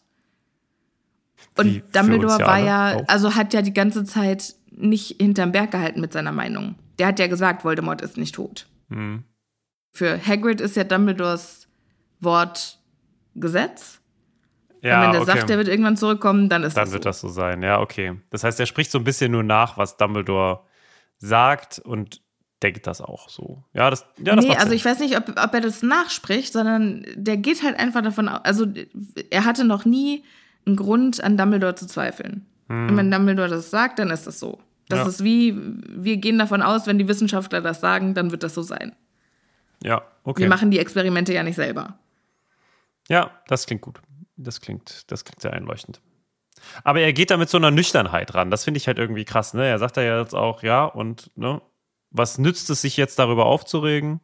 [1.58, 3.08] Und für Dumbledore ja war alle ja, auch.
[3.08, 6.76] also hat ja die ganze Zeit nicht hinterm Berg gehalten mit seiner Meinung.
[7.00, 8.68] Der hat ja gesagt, Voldemort ist nicht tot.
[8.90, 9.24] Hm.
[9.92, 11.68] Für Hagrid ist ja Dumbledores
[12.20, 12.80] Wort
[13.36, 14.02] Gesetz.
[14.82, 15.32] ja, Und wenn der okay.
[15.32, 17.10] sagt, der wird irgendwann zurückkommen, dann ist dann das wird so.
[17.10, 17.62] das so sein.
[17.64, 18.20] Ja, okay.
[18.30, 20.62] Das heißt, er spricht so ein bisschen nur nach, was Dumbledore
[21.18, 22.22] sagt und
[22.62, 23.64] denkt das auch so.
[23.74, 27.06] Ja, das, ja, das nee, also ich weiß nicht, ob, ob er das nachspricht, sondern
[27.16, 28.66] der geht halt einfach davon aus, also
[29.30, 30.24] er hatte noch nie
[30.66, 32.46] einen Grund an Dumbledore zu zweifeln.
[32.70, 34.60] Und wenn Dumbledore das sagt, dann ist das so.
[34.90, 35.00] Das.
[35.00, 35.08] Ja.
[35.08, 35.56] ist wie,
[35.88, 38.96] wir gehen davon aus, wenn die Wissenschaftler das sagen, dann wird das so sein.
[39.82, 40.42] Ja, okay.
[40.44, 41.98] Wir machen die Experimente ja nicht selber.
[43.10, 44.02] Ja, das klingt gut.
[44.38, 46.02] Das klingt, das klingt sehr einleuchtend.
[46.84, 48.50] Aber er geht da mit so einer Nüchternheit ran.
[48.50, 49.54] Das finde ich halt irgendwie krass.
[49.54, 49.66] Ne?
[49.68, 51.62] Er sagt ja jetzt auch, ja, und ne,
[52.10, 54.22] was nützt es sich jetzt darüber aufzuregen?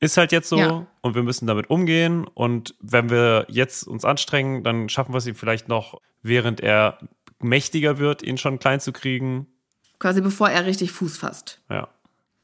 [0.00, 0.86] Ist halt jetzt so Ja.
[1.00, 2.26] und wir müssen damit umgehen.
[2.26, 6.98] Und wenn wir jetzt uns anstrengen, dann schaffen wir es ihm vielleicht noch, während er
[7.42, 9.46] mächtiger wird, ihn schon klein zu kriegen.
[9.98, 11.60] Quasi bevor er richtig Fuß fasst.
[11.70, 11.88] Ja.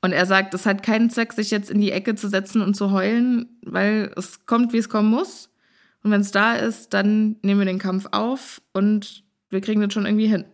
[0.00, 2.74] Und er sagt, es hat keinen Zweck, sich jetzt in die Ecke zu setzen und
[2.74, 5.50] zu heulen, weil es kommt, wie es kommen muss.
[6.04, 9.92] Und wenn es da ist, dann nehmen wir den Kampf auf und wir kriegen das
[9.92, 10.44] schon irgendwie hin.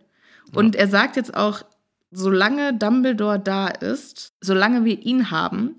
[0.53, 1.63] Und er sagt jetzt auch,
[2.11, 5.75] solange Dumbledore da ist, solange wir ihn haben,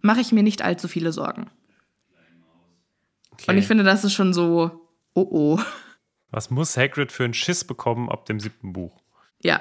[0.00, 1.50] mache ich mir nicht allzu viele Sorgen.
[3.32, 3.50] Okay.
[3.50, 5.60] Und ich finde, das ist schon so, oh oh.
[6.30, 8.96] Was muss Hagrid für einen Schiss bekommen ab dem siebten Buch?
[9.42, 9.60] Ja.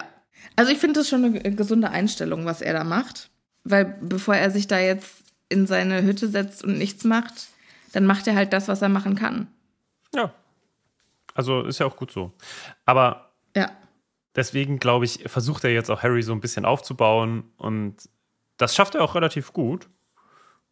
[0.56, 3.30] Also ich finde das schon eine gesunde Einstellung, was er da macht.
[3.64, 7.48] Weil bevor er sich da jetzt in seine Hütte setzt und nichts macht,
[7.94, 9.48] dann macht er halt das, was er machen kann.
[10.14, 10.34] Ja.
[11.34, 12.32] Also ist ja auch gut so.
[12.86, 13.72] Aber Ja.
[14.36, 17.96] deswegen, glaube ich, versucht er jetzt auch Harry so ein bisschen aufzubauen und
[18.58, 19.88] das schafft er auch relativ gut.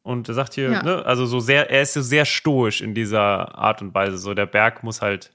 [0.02, 0.84] Und er sagt hier, Ja.
[0.84, 4.18] ne, also so sehr, er ist so sehr stoisch in dieser Art und Weise.
[4.18, 5.34] So, der Berg muss halt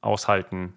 [0.00, 0.74] aushalten,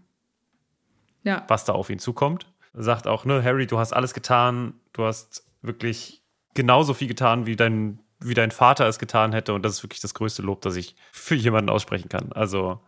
[1.24, 1.44] Ja.
[1.48, 2.48] was da auf ihn zukommt.
[2.74, 6.22] Er sagt auch, ne, Harry, du hast alles getan, du hast wirklich
[6.54, 9.54] genauso viel getan, wie dein, wie dein Vater es getan hätte.
[9.54, 12.32] Und das ist wirklich das größte Lob, das ich für jemanden aussprechen kann.
[12.34, 12.82] Also,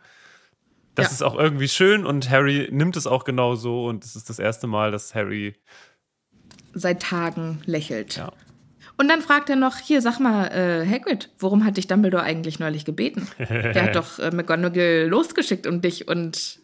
[0.96, 1.12] das Ja.
[1.12, 3.86] ist auch irgendwie schön und Harry nimmt es auch genauso.
[3.86, 5.56] Und es ist das erste Mal, dass Harry,
[6.74, 8.18] Seit Tagen lächelt.
[8.18, 8.32] ja,
[8.98, 12.60] Und dann fragt er noch, hier, sag mal, äh, Hagrid, worum hat dich Dumbledore eigentlich
[12.60, 13.28] neulich gebeten?
[13.40, 16.60] Der hat doch äh, McGonagall losgeschickt, um dich und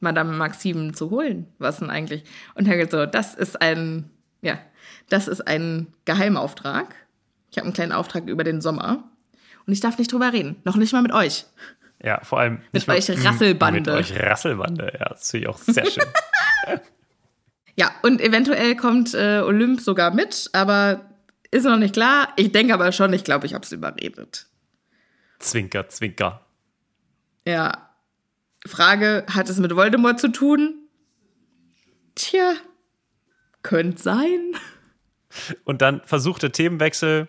[0.00, 1.46] Madame Maxime zu holen.
[1.58, 2.24] Was denn eigentlich?
[2.54, 4.10] Und Hagrid so, das ist ein,
[4.42, 4.58] ja,
[5.08, 6.94] das ist ein Geheimauftrag.
[7.50, 9.04] Ich habe einen kleinen Auftrag über den Sommer.
[9.66, 10.56] Und ich darf nicht drüber reden.
[10.64, 11.46] Noch nicht mal mit euch.
[12.02, 13.80] ja, vor allem nicht euch mit Rasselbande.
[13.80, 16.04] Mit euch Rasselbande, ja, das finde ich auch sehr schön.
[17.78, 21.02] Ja, und eventuell kommt äh, Olymp sogar mit, aber
[21.56, 22.32] ist noch nicht klar.
[22.36, 24.46] Ich denke aber schon, ich glaube, ich habe es überredet.
[25.38, 26.46] zwinker, zwinker.
[27.46, 27.90] Ja.
[28.66, 30.88] Frage, hat es mit Voldemort zu tun?
[32.14, 32.54] Tja,
[33.62, 34.56] könnte sein.
[35.64, 37.28] Und dann versucht der Themenwechsel.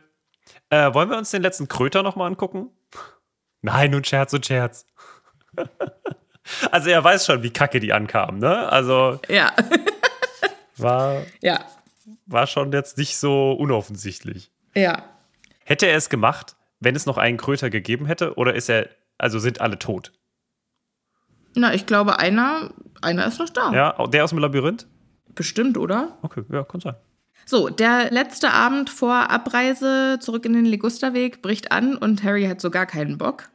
[0.70, 2.70] Äh, wollen wir uns den letzten Kröter nochmal angucken?
[3.62, 4.86] Nein, nun Scherz und Scherz.
[6.72, 8.70] also er weiß schon, wie kacke die ankamen, ne?
[8.72, 9.54] Also Ja,
[10.78, 11.66] war, ja,
[12.28, 14.52] war schon jetzt nicht so unoffensichtlich.
[14.76, 15.04] ja.
[15.64, 18.36] Hätte er es gemacht, wenn es noch einen Kröter gegeben hätte?
[18.36, 20.14] Oder ist er, also sind alle tot?
[21.56, 22.72] Na, ich glaube, einer,
[23.02, 23.74] einer ist noch da.
[23.74, 24.88] Ja, der aus dem Labyrinth?
[25.36, 26.18] Bestimmt, oder?
[26.22, 26.96] Okay, ja, kann sein.
[27.46, 32.62] So, der letzte Abend vor Abreise zurück in den Ligusterweg bricht an und Harry hat
[32.62, 33.50] so gar keinen Bock.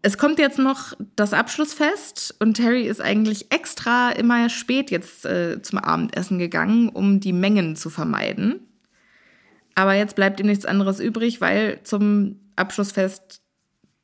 [0.00, 5.60] Es kommt jetzt noch das Abschlussfest und Harry ist eigentlich extra immer spät jetzt äh,
[5.60, 8.60] zum Abendessen gegangen, um die Mengen zu vermeiden.
[9.74, 13.42] Aber jetzt bleibt ihm nichts anderes übrig, weil zum Abschlussfest,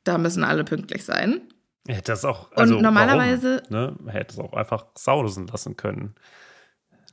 [0.03, 1.41] da müssen alle pünktlich sein.
[1.87, 3.97] Er hätte das auch, also normalerweise- warum, ne?
[4.07, 6.15] Er hätte es auch einfach sausen lassen können.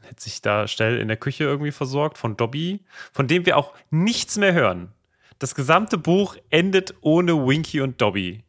[0.03, 3.75] hätte sich da schnell in der Küche irgendwie versorgt von Dobby, von dem wir auch
[3.91, 4.93] nichts mehr hören.
[5.39, 8.43] Das gesamte Buch endet ohne Winky und Dobby.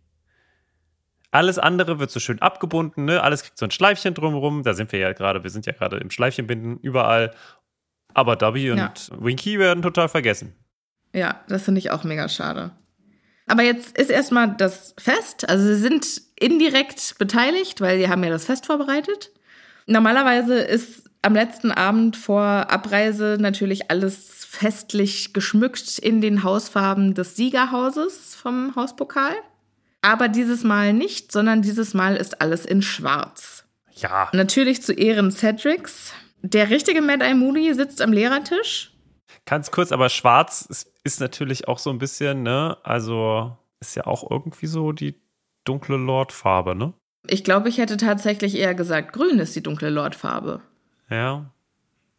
[1.34, 3.23] Alles andere wird so schön abgebunden, ne?
[3.23, 4.61] Alles kriegt so ein Schleifchen drumherum.
[4.61, 7.34] Da sind wir ja gerade, wir sind ja gerade im Schleifchenbinden überall.
[8.13, 8.93] Aber Dobby und Ja.
[9.17, 10.53] Winky werden total vergessen.
[11.11, 12.71] Ja, das finde ich auch mega schade.
[13.47, 15.49] Aber jetzt ist erstmal das Fest.
[15.49, 19.31] Also sie sind indirekt beteiligt, weil sie haben ja das Fest vorbereitet.
[19.88, 27.36] Normalerweise ist am letzten Abend vor Abreise natürlich alles festlich geschmückt in den Hausfarben des
[27.36, 29.34] Siegerhauses vom Hauspokal.
[30.04, 33.64] Aber dieses Mal nicht, sondern dieses Mal ist alles in Schwarz.
[33.95, 36.14] Ja, Natürlich zu Ehren Cedrics.
[36.41, 38.91] Der richtige Mad Eye Moody sitzt am Lehrertisch.
[39.45, 42.78] ganz kurz, aber schwarz ist, ist natürlich auch so ein bisschen, ne?
[42.84, 45.16] Also ist ja auch irgendwie so die
[45.64, 46.93] dunkle Lord-Farbe, ne?
[47.28, 50.60] Ich glaube, ich hätte tatsächlich eher gesagt, grün ist die dunkle Lordfarbe.
[51.10, 51.49] Ja.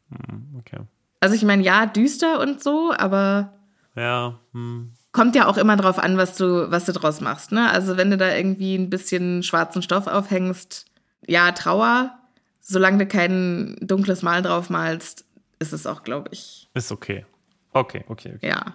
[0.09, 0.80] Hm, okay.
[1.20, 3.53] Also ich meine, ja, düster und so, aber
[3.95, 4.95] Ja, hm.
[5.14, 7.52] Kommt ja auch immer drauf an, was du, was du draus machst.
[7.52, 7.70] Ne?
[7.70, 10.84] Also wenn du da irgendwie ein bisschen schwarzen Stoff aufhängst,
[11.26, 12.18] ja, Trauer.
[12.60, 15.24] Solange du kein dunkles Mal drauf malst,
[15.58, 17.24] ist es auch, glaube ich, ist okay.
[17.72, 18.48] Okay, okay, okay.
[18.48, 18.74] ja.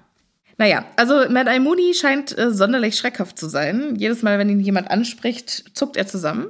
[0.58, 3.96] Naja, also Mad Eye Moody scheint äh, sonderlich schreckhaft zu sein.
[3.96, 6.48] Jedes Mal, wenn ihn jemand anspricht, zuckt er zusammen.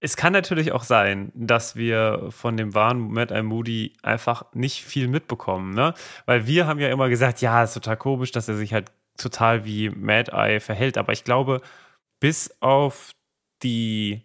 [0.00, 4.84] Es kann natürlich auch sein, dass wir von dem wahren Mad Eye Moody einfach nicht
[4.84, 5.94] viel mitbekommen, ne?
[6.26, 9.64] Weil wir haben ja immer gesagt, ja, ist total komisch, dass er sich halt total
[9.64, 10.98] wie Mad Eye verhält.
[10.98, 11.60] Aber ich glaube,
[12.20, 13.12] bis auf
[13.62, 14.22] die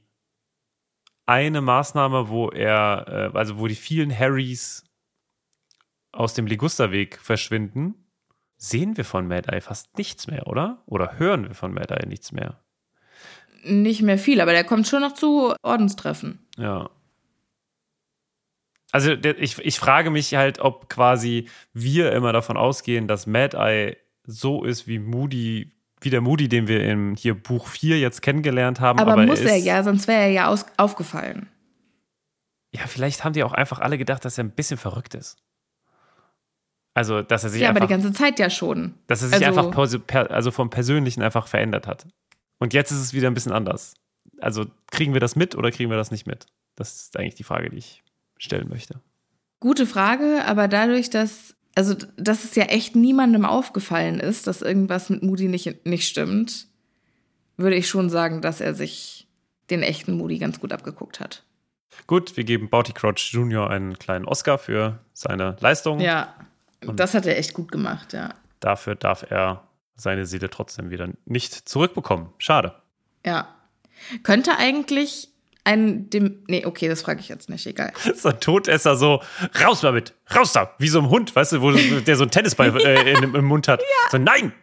[1.26, 4.86] eine Maßnahme, wo er, äh, also wo die vielen Harrys
[6.12, 7.96] aus dem Ligusterweg verschwinden,
[8.58, 10.82] sehen wir von Mad Eye fast nichts mehr, oder?
[10.86, 12.64] Oder hören wir von Mad Eye nichts mehr?
[13.64, 16.48] Nicht mehr viel, aber der kommt schon noch zu Ordenstreffen.
[16.58, 16.90] Ja.
[18.92, 23.98] Also ich, ich frage mich halt, ob quasi wir immer davon ausgehen, dass Mad Eye
[24.28, 25.72] so ist wie Moody,
[26.02, 29.00] wie der Moody, den wir im hier Buch 4 jetzt kennengelernt haben.
[29.00, 31.50] Aber, muss ist, er ja, sonst wäre er ja aus, aufgefallen.
[32.72, 35.38] Ja, vielleicht haben die auch einfach alle gedacht, dass er ein bisschen verrückt ist.
[36.94, 38.96] Also, dass er sich Ja, aber einfach, die ganze Zeit ja schon.
[39.08, 42.08] dass er sich also- einfach also vom Persönlichen einfach verändert hat.
[42.60, 43.94] Und jetzt ist es wieder ein bisschen anders.
[44.40, 46.48] Also, kriegen wir das mit oder kriegen wir das nicht mit?
[46.76, 48.04] Das ist eigentlich die Frage, die ich
[48.38, 49.00] stellen möchte.
[49.60, 55.12] Gute Frage, aber dadurch, dass, also, dass es ja echt niemandem aufgefallen ist, dass irgendwas
[55.12, 56.66] mit Moody nicht, nicht stimmt,
[57.56, 59.28] würde ich schon sagen, dass er sich
[59.70, 61.44] den echten Moody ganz gut abgeguckt hat.
[62.08, 63.70] Gut, wir geben Bounty Crouch Jr.
[63.70, 66.00] einen kleinen Oscar für seine Leistung.
[66.00, 66.34] Ja,
[66.82, 68.34] das hat er echt gut gemacht, ja.
[68.60, 72.30] Dafür darf er seine Seele trotzdem wieder nicht zurückbekommen.
[72.40, 72.74] Schade.
[73.24, 73.54] Ja.
[74.24, 75.30] Könnte eigentlich
[75.68, 77.92] ein, dem, nee, okay, das frage ich jetzt nicht, egal.
[78.16, 79.22] So ein Todesser so,
[79.64, 82.76] raus damit, raus da, wie so ein Hund, weißt du, wo der so einen Tennisball
[82.86, 83.84] äh, in, im Mund hat.
[84.12, 84.54] So, nein!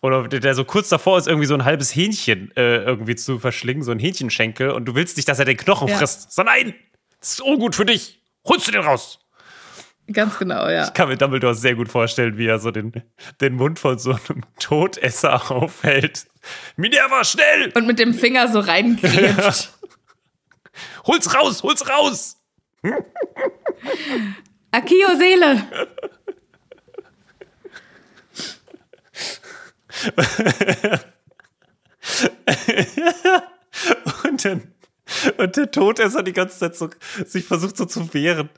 [0.00, 3.38] Oder der, der so kurz davor ist, irgendwie so ein halbes Hähnchen äh, irgendwie zu
[3.38, 5.96] verschlingen, so ein Hähnchenschenkel, und du willst nicht, dass er den Knochen Ja.
[5.98, 6.32] frisst.
[6.32, 6.74] So, nein!
[7.20, 8.20] Das ist ungut für dich!
[8.46, 9.20] Holst du den raus!
[10.10, 10.84] Ganz genau, ja.
[10.84, 12.92] Ich kann mir Dumbledore sehr gut vorstellen, wie er so den,
[13.42, 16.26] den Mund von so einem Todesser aufhält.
[16.76, 17.70] Minerva, schnell!
[17.74, 19.74] Und mit dem Finger so reingrätscht.
[21.08, 22.36] Hol's raus, hol's raus!
[24.70, 25.66] Akio Seele!
[34.24, 34.74] Und dann
[35.38, 36.90] und der Todesser die ganze Zeit so
[37.24, 38.50] sich versucht so zu wehren.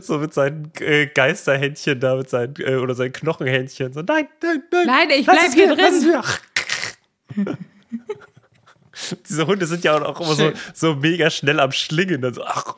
[0.00, 3.92] So mit seinen äh, Geisterhändchen da, mit seinen, äh, oder seinen Knochenhändchen.
[3.92, 4.86] So, nein, nein, nein.
[4.86, 6.22] Nein, ich bleib hier drin.
[9.28, 12.20] Diese Hunde sind ja auch immer so, so mega schnell am Schlingen.
[12.22, 12.76] Dann so, ach,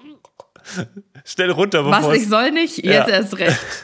[1.24, 3.08] schnell runter, Was ich soll nicht, jetzt Ja.
[3.08, 3.58] erst recht.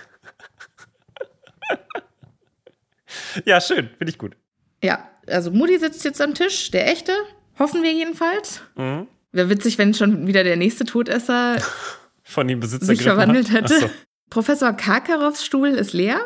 [3.44, 4.36] Ja, schön, finde ich gut.
[4.82, 7.12] Ja, also Moody sitzt jetzt am Tisch, der echte,
[7.58, 8.60] hoffen wir jedenfalls.
[8.76, 9.06] Mhm.
[9.32, 11.56] Wäre witzig, wenn schon wieder der nächste Todesser
[12.22, 13.70] Von ihm Besitzer sich verwandelt hat.
[13.70, 13.80] hätte.
[13.80, 13.90] So.
[14.30, 16.20] Professor Karkaroffs Stuhl ist leer.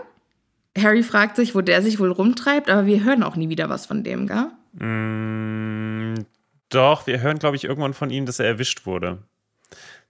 [0.79, 3.87] Harry fragt sich, wo der sich wohl rumtreibt, aber wir hören auch nie wieder was
[3.87, 4.47] von dem, gell?
[4.73, 6.15] Mm,
[6.69, 9.23] doch, wir hören, glaube ich, irgendwann von ihm, dass er erwischt wurde.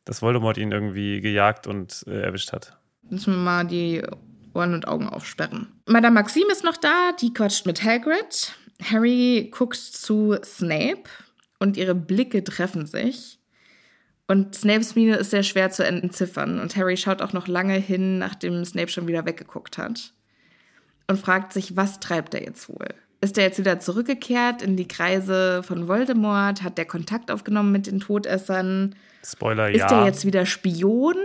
[0.05, 2.79] Dass Voldemort ihn irgendwie gejagt und äh, erwischt hat.
[3.09, 4.03] Müssen wir mal die
[4.55, 5.69] Ohren und Augen aufsperren.
[5.87, 8.55] Madame Maxime ist noch da, die quatscht mit Hagrid.
[8.83, 11.05] Harry guckt zu Snape
[11.59, 13.39] und ihre Blicke treffen sich.
[14.27, 16.61] Und Snapes Miene ist sehr schwer zu entziffern.
[16.61, 20.15] Und Harry schaut auch noch lange hin, nachdem Snape schon wieder weggeguckt hat.
[21.09, 22.95] Und fragt sich, was treibt er jetzt wohl?
[23.21, 26.63] Ist er jetzt wieder zurückgekehrt in die Kreise von Voldemort?
[26.63, 28.95] Hat der Kontakt aufgenommen mit den Todessern?
[29.23, 30.01] Spoiler, Ist ja.
[30.01, 31.17] er jetzt wieder Spion?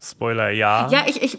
[0.00, 0.88] Spoiler, ja.
[0.90, 1.38] Ja, ich, ich,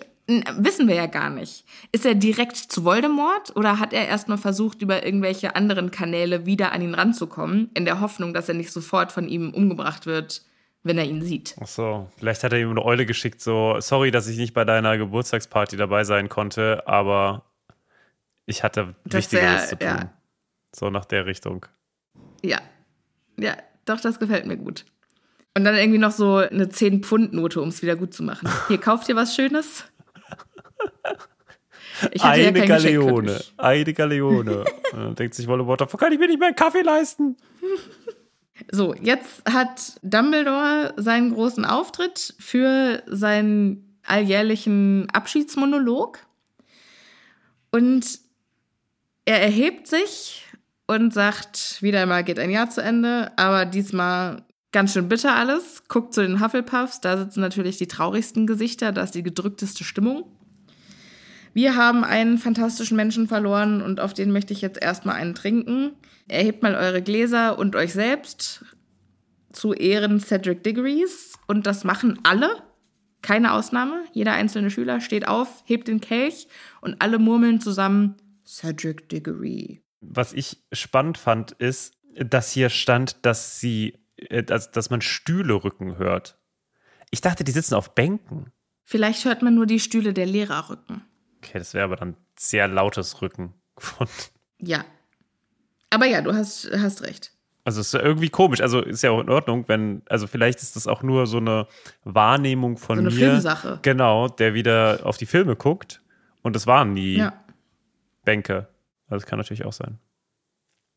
[0.57, 1.65] wissen wir ja gar nicht.
[1.93, 6.73] Ist er direkt zu Voldemort oder hat er erstmal versucht, über irgendwelche anderen Kanäle wieder
[6.73, 10.43] an ihn ranzukommen, in der Hoffnung, dass er nicht sofort von ihm umgebracht wird,
[10.83, 11.55] wenn er ihn sieht?
[11.61, 14.65] Ach so, vielleicht hat er ihm eine Eule geschickt, so, sorry, dass ich nicht bei
[14.65, 17.43] deiner Geburtstagsparty dabei sein konnte, aber
[18.45, 19.87] ich hatte Das Wichtigeres zu tun.
[19.87, 20.13] ja.
[20.75, 21.65] So nach der Richtung.
[22.43, 22.59] Ja.
[23.37, 24.85] Ja, doch, das gefällt mir gut.
[25.55, 28.49] Und dann irgendwie noch so eine 10-Pfund-Note, um es wieder gut zu machen.
[28.67, 29.85] Hier, kauft ihr was Schönes?
[32.11, 34.65] Ich hatte ja eine für Galeone, eine Galeone.
[35.17, 37.37] Denkt sich Voldemort, davon kann ich mir nicht mehr einen Kaffee leisten.
[38.71, 46.19] So, jetzt hat Dumbledore seinen großen Auftritt für seinen alljährlichen Abschiedsmonolog.
[47.71, 48.19] Und
[49.25, 50.45] er erhebt sich
[50.87, 55.83] und sagt, wieder einmal geht ein Jahr zu Ende, aber diesmal ganz schön bitter alles.
[55.87, 60.25] Guckt zu den Hufflepuffs, da sitzen natürlich die traurigsten Gesichter, da ist die gedrückteste Stimmung.
[61.53, 65.91] Wir haben einen fantastischen Menschen verloren und auf den möchte ich jetzt erstmal einen trinken.
[66.27, 68.65] Erhebt mal eure Gläser und euch selbst
[69.51, 71.33] zu Ehren Cedric Diggory's.
[71.45, 72.63] Und das machen alle.
[73.21, 74.03] Keine Ausnahme.
[74.13, 76.47] Jeder einzelne Schüler steht auf, hebt den Kelch
[76.81, 78.15] und alle murmeln zusammen
[78.53, 79.81] Cedric Diggory.
[80.01, 85.63] Was ich spannend fand, ist, dass hier stand, dass sie, äh, dass, dass man Stühle
[85.63, 86.37] rücken hört.
[87.09, 88.51] Ich dachte, die sitzen auf Bänken.
[88.85, 91.01] Vielleicht hört man nur die Stühle der Lehrer rücken.
[91.37, 93.53] Okay, das wäre aber dann sehr lautes Rücken.
[93.77, 94.07] Von,
[94.59, 94.83] Ja.
[95.89, 97.31] Aber ja, du hast, hast recht.
[97.65, 98.61] also es ist ja irgendwie komisch.
[98.61, 101.67] Also ist ja auch in Ordnung, wenn, also vielleicht ist das auch nur so eine
[102.03, 103.15] Wahrnehmung von So eine mir.
[103.29, 103.79] Filmsache.
[103.83, 106.01] Genau, der wieder auf die Filme guckt.
[106.41, 107.42] Und es waren nie Ja.
[108.23, 108.67] Bänke.
[109.07, 109.99] Also das kann natürlich auch sein.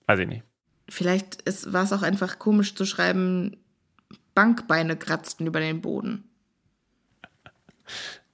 [0.07, 0.43] Weiß ich nicht.
[0.89, 3.57] Vielleicht ist- war es auch einfach komisch zu schreiben,
[4.35, 6.25] Bankbeine kratzten über den Boden.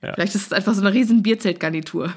[0.03, 0.15] Ja.
[0.15, 2.13] Vielleicht ist es einfach so eine riesen Bierzeltgarnitur.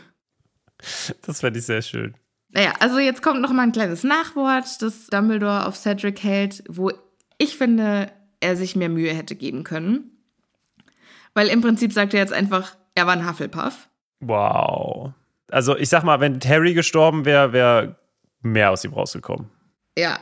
[1.22, 2.16] Das fände ich sehr schön.
[2.50, 6.92] Naja, also jetzt kommt noch mal ein kleines Nachwort, das Dumbledore auf Cedric hält, wo
[7.38, 10.18] ich finde, er sich mehr Mühe hätte geben können.
[11.36, 13.88] Weil im Prinzip sagt er jetzt einfach, er war ein Hufflepuff.
[14.22, 15.12] Wow.
[15.50, 17.96] Also ich sag mal, wenn Harry gestorben wäre, wäre
[18.42, 19.50] mehr aus ihm rausgekommen.
[19.98, 20.20] Ja.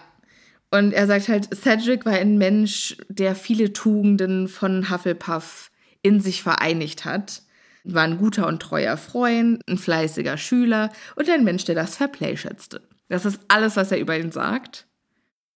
[0.71, 5.69] Und er sagt halt, Cedric war ein Mensch, der viele Tugenden von Hufflepuff
[6.01, 7.43] in sich vereinigt hat.
[7.83, 12.37] War ein guter und treuer Freund, ein fleißiger Schüler und ein Mensch, der das Fairplay
[12.37, 12.81] schätzte.
[13.09, 14.87] Das ist alles, was er über ihn sagt.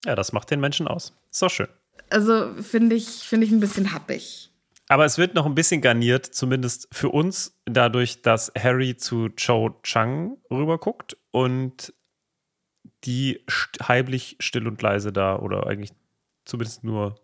[0.05, 1.13] Ja, das macht den Menschen aus.
[1.31, 1.67] Ist doch schön.
[2.09, 4.51] Also finde ich, finde ich ein bisschen happig.
[4.89, 9.79] Aber es wird noch ein bisschen garniert, zumindest für uns, dadurch, dass Harry zu Cho
[9.83, 11.93] Chang rüberguckt und
[13.03, 13.43] die
[13.85, 15.91] heimlich still und leise da oder eigentlich
[16.45, 17.15] zumindest nur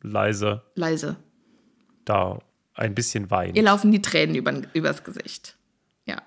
[0.00, 1.16] leise Leise.
[2.04, 2.38] da
[2.74, 3.56] ein bisschen weint.
[3.56, 5.56] Ihr laufen die Tränen über, übers Gesicht.
[6.06, 6.22] Ja.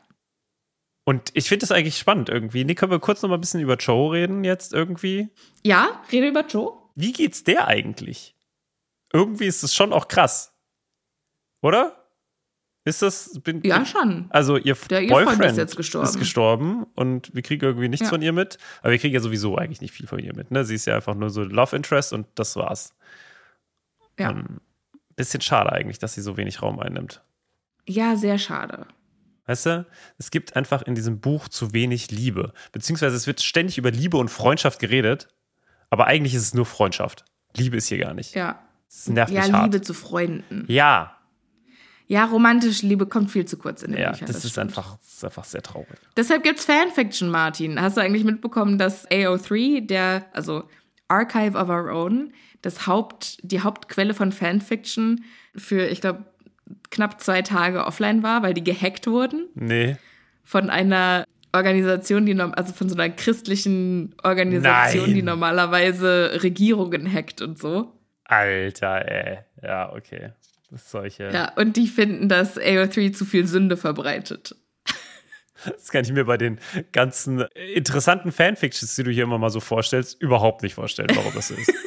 [1.06, 2.66] Und ich finde das eigentlich spannend irgendwie.
[2.66, 5.30] Nee, können wir kurz noch mal ein bisschen über Joe reden jetzt irgendwie?
[5.64, 6.74] Ja, rede über Joe.
[6.95, 8.36] Wie geht's der eigentlich?
[9.14, 10.53] Irgendwie ist es schon auch krass.
[11.62, 11.97] Oder?
[12.84, 13.39] Ist das.
[13.43, 14.26] Bin, Ja, schon.
[14.32, 16.07] Also, ihr Der Ehefreund Boyfriend ist jetzt gestorben.
[16.07, 18.09] ist gestorben und wir kriegen irgendwie nichts Ja.
[18.09, 18.57] von ihr mit.
[18.82, 20.49] Aber wir kriegen ja sowieso eigentlich nicht viel von ihr mit.
[20.49, 20.66] Ne?
[20.66, 22.95] Sie ist ja einfach nur so Love Interest und das war's.
[24.18, 24.32] Ja.
[24.32, 24.59] Ähm,
[25.16, 27.22] bisschen schade eigentlich, dass sie so wenig Raum einnimmt.
[27.88, 28.88] Ja, sehr schade.
[29.45, 29.86] Weißt du,
[30.18, 32.53] es gibt einfach in diesem Buch zu wenig Liebe.
[32.72, 35.28] Beziehungsweise es wird ständig über Liebe und Freundschaft geredet,
[35.89, 37.26] aber eigentlich ist es nur Freundschaft.
[37.55, 38.34] Liebe ist hier gar nicht.
[38.34, 38.59] Ja.
[38.93, 39.63] Das nervt Ja, mich hart.
[39.73, 40.65] Liebe zu Freunden.
[40.67, 41.15] Ja,
[42.07, 44.27] Ja, romantische Liebe kommt viel zu kurz in den ja, Büchern.
[44.27, 44.67] das, ist stimmt.
[44.77, 45.97] einfach, das ist einfach sehr traurig.
[46.17, 47.79] Deshalb gibt's Fanfiction, Martin.
[47.81, 50.63] Hast du eigentlich mitbekommen, dass AO3, der, also
[51.07, 55.23] Archive of Our Own, das Haupt, die Hauptquelle von Fanfiction
[55.55, 56.25] für, ich glaube,
[56.89, 59.95] knapp zwei Tage offline war, weil die gehackt wurden Nee.
[60.43, 61.23] von einer
[61.53, 65.15] Organisation, die also von so einer christlichen Organisation, Nein.
[65.15, 67.93] die normalerweise Regierungen hackt und so.
[68.32, 69.39] Alter, ey.
[69.61, 70.32] Ja, okay.
[70.69, 71.29] Das solche.
[71.32, 74.55] Ja, und die finden, dass AO3 zu viel Sünde verbreitet.
[75.65, 76.59] Das kann ich mir bei den
[76.91, 77.41] ganzen
[77.75, 81.71] interessanten Fanfictions, die du hier immer mal so vorstellst, überhaupt nicht vorstellen, warum das ist.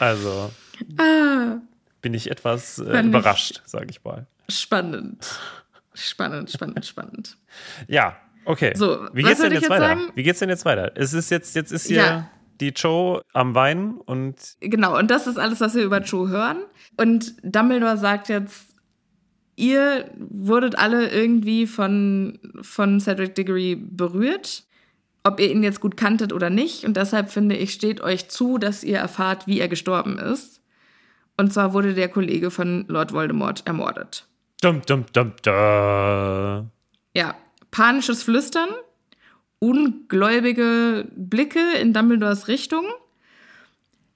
[0.00, 0.52] Also
[0.96, 1.56] Ah,
[2.02, 4.26] bin ich etwas äh, überrascht, sage ich mal.
[4.48, 5.26] spannend.
[5.92, 7.36] Spannend, spannend, spannend.
[7.88, 8.72] Ja, okay.
[8.76, 9.88] So, Wie geht's denn jetzt jetzt weiter?
[9.88, 10.12] sagen?
[10.14, 10.92] Wie geht's denn jetzt weiter?
[10.94, 12.30] Es ist jetzt, jetzt ist hier Ja.
[12.60, 16.58] Die Joe am Weinen und Genau, und das ist alles, was wir über Joe hören.
[16.96, 18.74] Und Dumbledore sagt jetzt,
[19.56, 24.64] ihr wurdet alle irgendwie von, von Cedric Diggory berührt,
[25.24, 26.84] ob ihr ihn jetzt gut kanntet oder nicht.
[26.84, 30.62] Und deshalb finde ich, steht euch zu, dass ihr erfahrt, wie er gestorben ist.
[31.36, 34.26] Und zwar wurde der Kollege von Lord Voldemort ermordet.
[34.60, 36.70] Dum, dum, dum, dum.
[37.14, 37.34] Ja,
[37.70, 38.70] panisches Flüstern,
[39.58, 42.84] ungläubige Blicke in Dumbledores Richtung.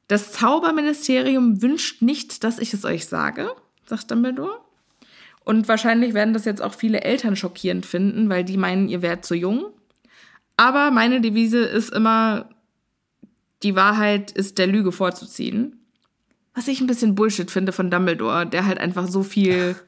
[0.09, 3.51] Das Zauberministerium wünscht nicht, dass ich es euch sage,
[3.85, 4.61] sagt Dumbledore.
[5.45, 9.25] Und wahrscheinlich werden das jetzt auch viele Eltern schockierend finden, weil die meinen, ihr wärt
[9.25, 9.67] zu jung.
[10.57, 12.49] Aber meine Devise ist immer,
[13.63, 15.79] die Wahrheit ist der Lüge vorzuziehen.
[16.55, 19.77] Was ich ein bisschen Bullshit finde von Dumbledore, der halt einfach so viel.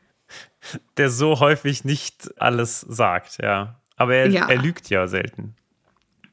[0.97, 3.79] Der so häufig nicht alles sagt, ja.
[3.97, 4.49] Aber er, Ja.
[4.49, 5.55] er lügt ja selten.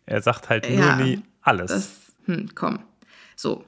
[0.06, 1.72] Er sagt halt nur Ja, nie alles.
[1.72, 2.80] Das, hm, komm.
[3.36, 3.64] So.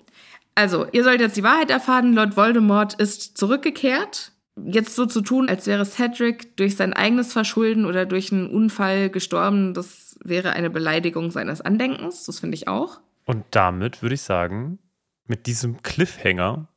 [0.55, 2.13] Also, ihr sollt jetzt die Wahrheit erfahren.
[2.13, 4.31] Lord Voldemort ist zurückgekehrt.
[4.55, 9.09] Jetzt so zu tun, als wäre Cedric durch sein eigenes Verschulden oder durch einen Unfall
[9.09, 12.25] gestorben, das wäre eine Beleidigung seines Andenkens.
[12.25, 12.99] Das finde ich auch.
[13.25, 14.77] Und damit würde ich sagen,
[15.25, 16.67] mit diesem Cliffhanger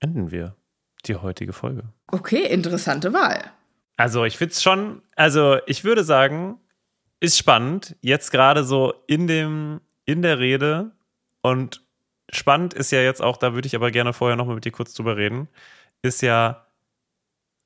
[0.00, 0.56] enden wir
[1.04, 1.82] die heutige Folge.
[2.06, 3.52] Okay, interessante Wahl.
[3.98, 6.60] Also ich finde es schon, also ich würde sagen,
[7.20, 10.92] ist spannend, jetzt gerade so in dem, in der Rede
[11.42, 11.84] und
[12.30, 14.94] spannend ist ja jetzt auch, da würde ich aber gerne vorher nochmal mit dir kurz
[14.94, 15.48] drüber reden,
[16.00, 16.64] ist ja,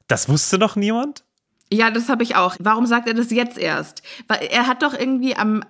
[0.09, 1.23] das wusste noch niemand?
[1.71, 2.57] Ja, das habe ich auch.
[2.59, 4.03] Warum sagt er das jetzt erst?
[4.27, 5.63] Weil er hat doch irgendwie am,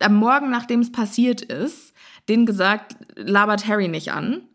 [0.00, 1.92] am Morgen, nachdem es passiert ist,
[2.30, 4.48] den gesagt, labert Harry nicht an.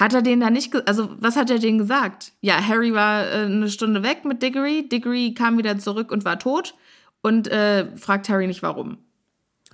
[0.00, 2.32] Hat er den da nicht, also was hat er denen gesagt?
[2.40, 6.38] Ja, Harry war äh, eine Stunde weg mit Diggory, Diggory kam wieder zurück und war
[6.38, 6.74] tot
[7.20, 8.96] und äh, fragt Harry nicht warum.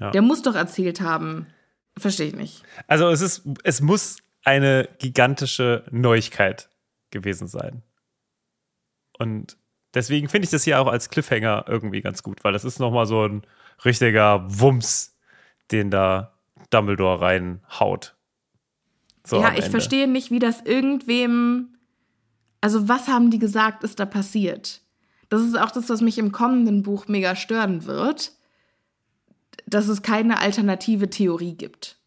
[0.00, 0.10] Ja.
[0.10, 1.46] Der muss doch erzählt haben.
[1.96, 2.64] Verstehe ich nicht.
[2.88, 6.70] Also es ist, es muss eine gigantische Neuigkeit
[7.12, 7.84] gewesen sein.
[9.16, 9.56] Und
[9.94, 13.06] deswegen finde ich das hier auch als Cliffhanger irgendwie ganz gut, weil das ist nochmal
[13.06, 13.42] so ein
[13.84, 15.16] richtiger Wumms,
[15.70, 16.32] den da
[16.70, 18.15] Dumbledore reinhaut.
[19.26, 21.76] So ja, ich verstehe nicht, wie das irgendwem.
[22.60, 24.80] Also, was haben die gesagt, ist da passiert?
[25.28, 28.32] Das ist auch das, was mich im kommenden Buch mega stören wird,
[29.66, 31.98] dass es keine alternative Theorie gibt.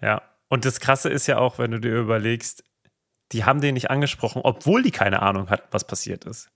[0.00, 0.22] Ja.
[0.48, 2.64] Und das Krasse ist ja auch, wenn du dir überlegst,
[3.32, 6.50] die haben den nicht angesprochen, obwohl die keine Ahnung hatten, was passiert ist.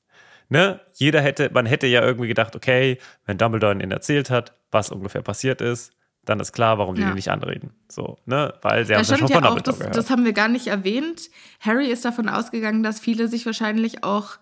[0.49, 0.81] Ne?
[0.95, 5.23] Jeder hätte, man hätte ja irgendwie gedacht, okay, wenn Dumbledore ihnen erzählt hat, was ungefähr
[5.23, 5.96] passiert ist,
[6.27, 7.09] dann ist klar, warum die Ja.
[7.09, 7.71] den nicht anreden.
[7.89, 8.53] So, ne?
[8.61, 9.97] Weil sie haben es ja schon von ja auch, das, gehört.
[9.97, 11.31] das haben wir gar nicht erwähnt.
[11.61, 14.37] Harry ist davon ausgegangen, dass viele sich wahrscheinlich auch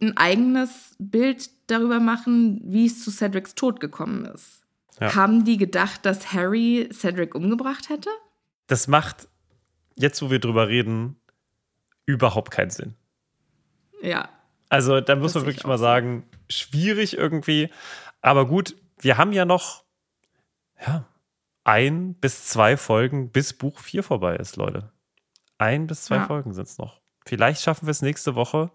[0.00, 4.62] ein eigenes Bild darüber machen, wie es zu Cedrics Tod gekommen ist.
[5.00, 5.14] Ja.
[5.16, 8.10] Haben die gedacht, dass Harry Cedric umgebracht hätte?
[8.66, 9.28] das macht,
[9.94, 11.16] jetzt wo wir drüber reden,
[12.06, 12.94] überhaupt keinen Sinn.
[14.02, 14.28] Ja.
[14.68, 17.70] Also da muss man wirklich mal sagen, schwierig irgendwie.
[18.20, 19.83] Aber gut, wir haben ja noch
[20.80, 21.06] ja,
[21.64, 24.92] ein bis zwei Folgen, bis Buch 4 vorbei ist, Leute.
[25.58, 26.26] Ein bis zwei Ja.
[26.26, 27.00] Folgen sind es noch.
[27.26, 28.70] Vielleicht schaffen wir es nächste Woche.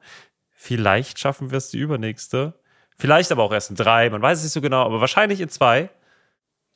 [0.50, 2.60] Vielleicht schaffen wir es die übernächste.
[2.98, 4.10] Vielleicht aber auch erst in drei.
[4.10, 5.90] Man weiß es nicht so genau, aber wahrscheinlich in zwei.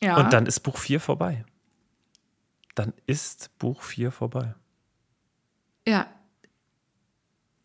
[0.01, 0.17] ja.
[0.17, 1.45] Und dann ist Buch 4 vorbei.
[2.75, 4.53] Dann ist Buch 4 vorbei.
[5.87, 6.07] ja.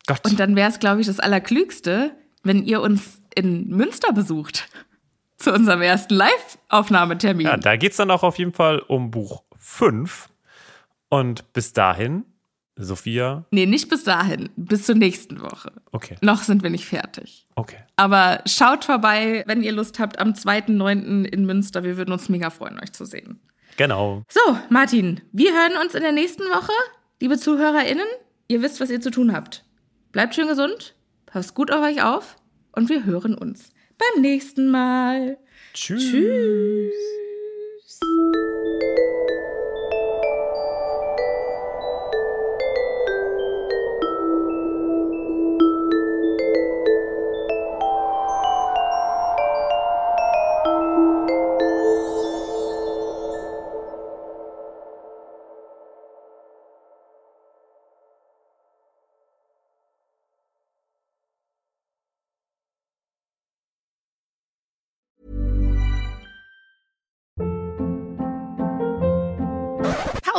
[0.06, 0.24] Gott.
[0.24, 4.66] Und dann wäre es, glaube ich, das Allerklügste, wenn ihr uns in Münster besucht.
[5.38, 7.46] Zu unserem ersten Live-Aufnahmetermin.
[7.46, 10.28] Ja, da geht es dann auch auf jeden Fall um Buch 5.
[11.10, 12.24] Und bis dahin,
[12.76, 14.50] Sophia, nee, nicht bis dahin.
[14.56, 15.72] Bis zur nächsten Woche.
[15.92, 17.46] okay, Noch sind wir nicht fertig.
[17.54, 17.78] okay.
[17.96, 21.24] Aber schaut vorbei, wenn ihr Lust habt, am 2.9.
[21.24, 21.82] in Münster.
[21.82, 23.40] Wir würden uns mega freuen, euch zu sehen.
[23.76, 24.22] Genau.
[24.28, 26.72] So, Martin, wir hören uns in der nächsten Woche.
[27.20, 28.06] Liebe ZuhörerInnen,
[28.48, 29.64] ihr wisst, was ihr zu tun habt.
[30.12, 30.94] Bleibt schön gesund,
[31.26, 32.36] passt gut auf euch auf
[32.72, 35.38] und wir hören uns beim nächsten Mal.
[35.74, 36.10] Tschüss.
[36.10, 36.92] Tschüss.